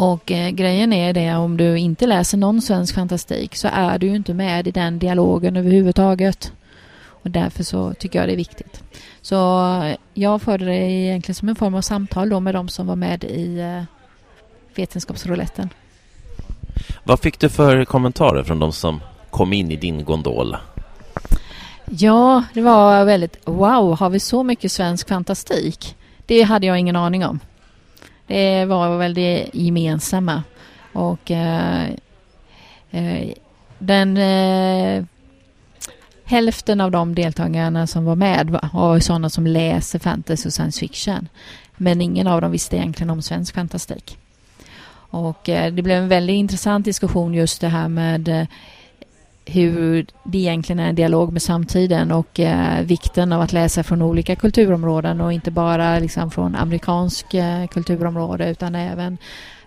Och 0.00 0.32
eh, 0.32 0.50
grejen 0.50 0.92
är 0.92 1.12
det 1.12 1.34
om 1.34 1.56
du 1.56 1.78
inte 1.78 2.06
läser 2.06 2.38
någon 2.38 2.62
svensk 2.62 2.94
fantastik 2.94 3.56
så 3.56 3.68
är 3.72 3.98
du 3.98 4.06
ju 4.06 4.16
inte 4.16 4.34
med 4.34 4.68
i 4.68 4.70
den 4.70 4.98
dialogen 4.98 5.56
överhuvudtaget. 5.56 6.52
Och 7.02 7.30
därför 7.30 7.62
så 7.62 7.94
tycker 7.94 8.18
jag 8.18 8.28
det 8.28 8.32
är 8.32 8.36
viktigt. 8.36 8.82
Så 9.22 9.66
eh, 9.82 9.96
jag 10.14 10.42
förde 10.42 10.64
det 10.64 10.76
egentligen 10.76 11.34
som 11.34 11.48
en 11.48 11.56
form 11.56 11.74
av 11.74 11.80
samtal 11.80 12.28
då 12.28 12.40
med 12.40 12.54
de 12.54 12.68
som 12.68 12.86
var 12.86 12.96
med 12.96 13.24
i 13.24 13.60
eh, 13.60 13.82
Vetenskapsrouletten. 14.74 15.68
Vad 17.04 17.20
fick 17.20 17.38
du 17.38 17.48
för 17.48 17.84
kommentarer 17.84 18.42
från 18.42 18.58
de 18.58 18.72
som 18.72 19.00
kom 19.30 19.52
in 19.52 19.70
i 19.70 19.76
din 19.76 20.04
gondol? 20.04 20.56
Ja, 21.90 22.44
det 22.54 22.60
var 22.62 23.04
väldigt 23.04 23.36
wow, 23.44 23.98
har 23.98 24.10
vi 24.10 24.20
så 24.20 24.42
mycket 24.42 24.72
svensk 24.72 25.08
fantastik? 25.08 25.96
Det 26.26 26.42
hade 26.42 26.66
jag 26.66 26.78
ingen 26.78 26.96
aning 26.96 27.26
om. 27.26 27.40
Det 28.30 28.64
var 28.64 28.98
väl 28.98 29.14
det 29.14 29.50
gemensamma. 29.52 30.42
Och 30.92 31.30
eh, 31.30 31.88
eh, 32.90 33.32
den 33.78 34.16
eh, 34.16 35.04
hälften 36.24 36.80
av 36.80 36.90
de 36.90 37.14
deltagarna 37.14 37.86
som 37.86 38.04
var 38.04 38.16
med 38.16 38.58
var 38.72 38.98
sådana 38.98 39.30
som 39.30 39.46
läser 39.46 39.98
fantasy 39.98 40.48
och 40.48 40.52
science 40.52 40.80
fiction. 40.80 41.28
Men 41.76 42.00
ingen 42.00 42.26
av 42.26 42.40
dem 42.40 42.50
visste 42.50 42.76
egentligen 42.76 43.10
om 43.10 43.22
svensk 43.22 43.54
fantastik. 43.54 44.18
Och 45.10 45.48
eh, 45.48 45.72
det 45.72 45.82
blev 45.82 46.02
en 46.02 46.08
väldigt 46.08 46.34
intressant 46.34 46.84
diskussion 46.84 47.34
just 47.34 47.60
det 47.60 47.68
här 47.68 47.88
med 47.88 48.28
eh, 48.28 48.46
hur 49.50 50.06
det 50.24 50.38
egentligen 50.38 50.80
är 50.80 50.88
en 50.88 50.94
dialog 50.94 51.32
med 51.32 51.42
samtiden 51.42 52.12
och 52.12 52.40
eh, 52.40 52.82
vikten 52.84 53.32
av 53.32 53.40
att 53.40 53.52
läsa 53.52 53.82
från 53.82 54.02
olika 54.02 54.36
kulturområden 54.36 55.20
och 55.20 55.32
inte 55.32 55.50
bara 55.50 55.98
liksom 55.98 56.30
från 56.30 56.56
amerikansk 56.56 57.34
eh, 57.34 57.66
kulturområde 57.66 58.50
utan 58.50 58.74
även 58.74 59.18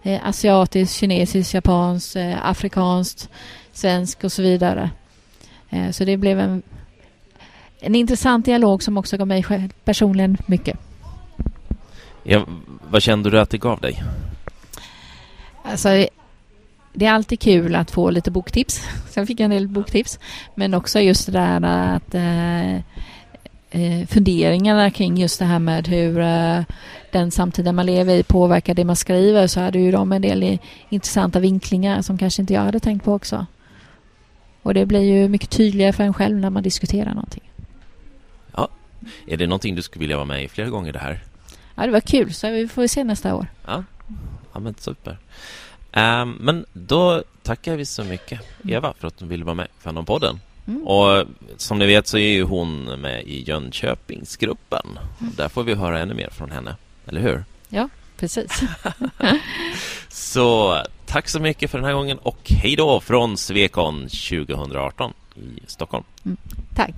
eh, 0.03 0.27
asiatiskt, 0.27 0.95
kinesiskt, 0.95 1.53
japanskt, 1.53 2.15
eh, 2.15 2.49
afrikanskt, 2.49 3.29
svensk 3.71 4.23
och 4.23 4.31
så 4.31 4.41
vidare. 4.41 4.89
Eh, 5.69 5.91
så 5.91 6.05
det 6.05 6.17
blev 6.17 6.39
en, 6.39 6.61
en 7.79 7.95
intressant 7.95 8.45
dialog 8.45 8.83
som 8.83 8.97
också 8.97 9.17
gav 9.17 9.27
mig 9.27 9.45
personligen 9.83 10.37
mycket. 10.45 10.79
Ja, 12.23 12.45
vad 12.89 13.01
kände 13.01 13.29
du 13.29 13.39
att 13.39 13.49
det 13.49 13.57
gav 13.57 13.79
dig? 13.79 14.03
Alltså, 15.63 16.07
det 16.93 17.05
är 17.05 17.11
alltid 17.11 17.39
kul 17.39 17.75
att 17.75 17.91
få 17.91 18.09
lite 18.09 18.31
boktips. 18.31 18.81
Jag 19.15 19.27
fick 19.27 19.39
en 19.39 19.49
del 19.49 19.67
boktips. 19.67 20.19
Men 20.55 20.73
också 20.73 20.99
just 20.99 21.25
det 21.25 21.31
där 21.31 21.63
att 21.95 22.15
eh, 22.15 22.75
eh, 23.71 24.07
funderingarna 24.07 24.91
kring 24.91 25.17
just 25.17 25.39
det 25.39 25.45
här 25.45 25.59
med 25.59 25.87
hur 25.87 26.19
eh, 26.19 26.61
den 27.11 27.31
samtiden 27.31 27.75
man 27.75 27.85
lever 27.85 28.15
i 28.15 28.23
påverkar 28.23 28.73
det 28.73 28.85
man 28.85 28.95
skriver 28.95 29.47
så 29.47 29.59
hade 29.59 29.79
ju 29.79 29.91
de 29.91 30.11
en 30.11 30.21
del 30.21 30.57
intressanta 30.89 31.39
vinklingar 31.39 32.01
som 32.01 32.17
kanske 32.17 32.41
inte 32.41 32.53
jag 32.53 32.61
hade 32.61 32.79
tänkt 32.79 33.05
på 33.05 33.13
också. 33.13 33.45
Och 34.61 34.73
det 34.73 34.85
blir 34.85 35.01
ju 35.01 35.29
mycket 35.29 35.49
tydligare 35.49 35.93
för 35.93 36.03
en 36.03 36.13
själv 36.13 36.37
när 36.37 36.49
man 36.49 36.63
diskuterar 36.63 37.13
någonting. 37.13 37.51
Ja, 38.55 38.69
är 39.27 39.37
det 39.37 39.47
någonting 39.47 39.75
du 39.75 39.81
skulle 39.81 40.01
vilja 40.01 40.15
vara 40.15 40.25
med 40.25 40.43
i 40.43 40.47
flera 40.47 40.69
gånger 40.69 40.93
det 40.93 40.99
här? 40.99 41.23
Ja, 41.75 41.85
det 41.85 41.91
var 41.91 41.99
kul, 41.99 42.33
så 42.33 42.49
vi 42.49 42.67
får 42.67 42.87
se 42.87 43.03
nästa 43.03 43.35
år. 43.35 43.47
Ja, 43.65 43.83
ja 44.53 44.59
men 44.59 44.75
super. 44.75 45.17
Um, 45.95 46.37
men 46.39 46.65
då 46.73 47.23
tackar 47.43 47.75
vi 47.75 47.85
så 47.85 48.03
mycket 48.03 48.39
Eva 48.67 48.93
för 48.99 49.07
att 49.07 49.17
du 49.17 49.25
ville 49.25 49.45
vara 49.45 49.55
med 49.55 49.65
i 49.65 49.83
Fandompodden. 49.83 50.39
Mm. 50.67 50.87
Och 50.87 51.25
som 51.57 51.79
ni 51.79 51.85
vet 51.85 52.07
så 52.07 52.17
är 52.17 52.31
ju 52.31 52.43
hon 52.43 52.83
med 52.83 53.23
i 53.23 53.43
Jönköpingsgruppen. 53.43 54.99
Mm. 55.21 55.33
Där 55.37 55.49
får 55.49 55.63
vi 55.63 55.73
höra 55.73 55.99
ännu 55.99 56.13
mer 56.13 56.29
från 56.29 56.51
henne, 56.51 56.75
eller 57.05 57.21
hur? 57.21 57.43
Ja, 57.69 57.89
precis. 58.17 58.61
så 60.09 60.77
tack 61.05 61.29
så 61.29 61.39
mycket 61.39 61.71
för 61.71 61.77
den 61.77 61.85
här 61.85 61.93
gången 61.93 62.17
och 62.17 62.39
hej 62.49 62.75
då 62.75 62.99
från 62.99 63.37
Svekon 63.37 64.01
2018 64.01 65.13
i 65.35 65.59
Stockholm. 65.67 66.03
Mm. 66.25 66.37
Tack. 66.75 66.93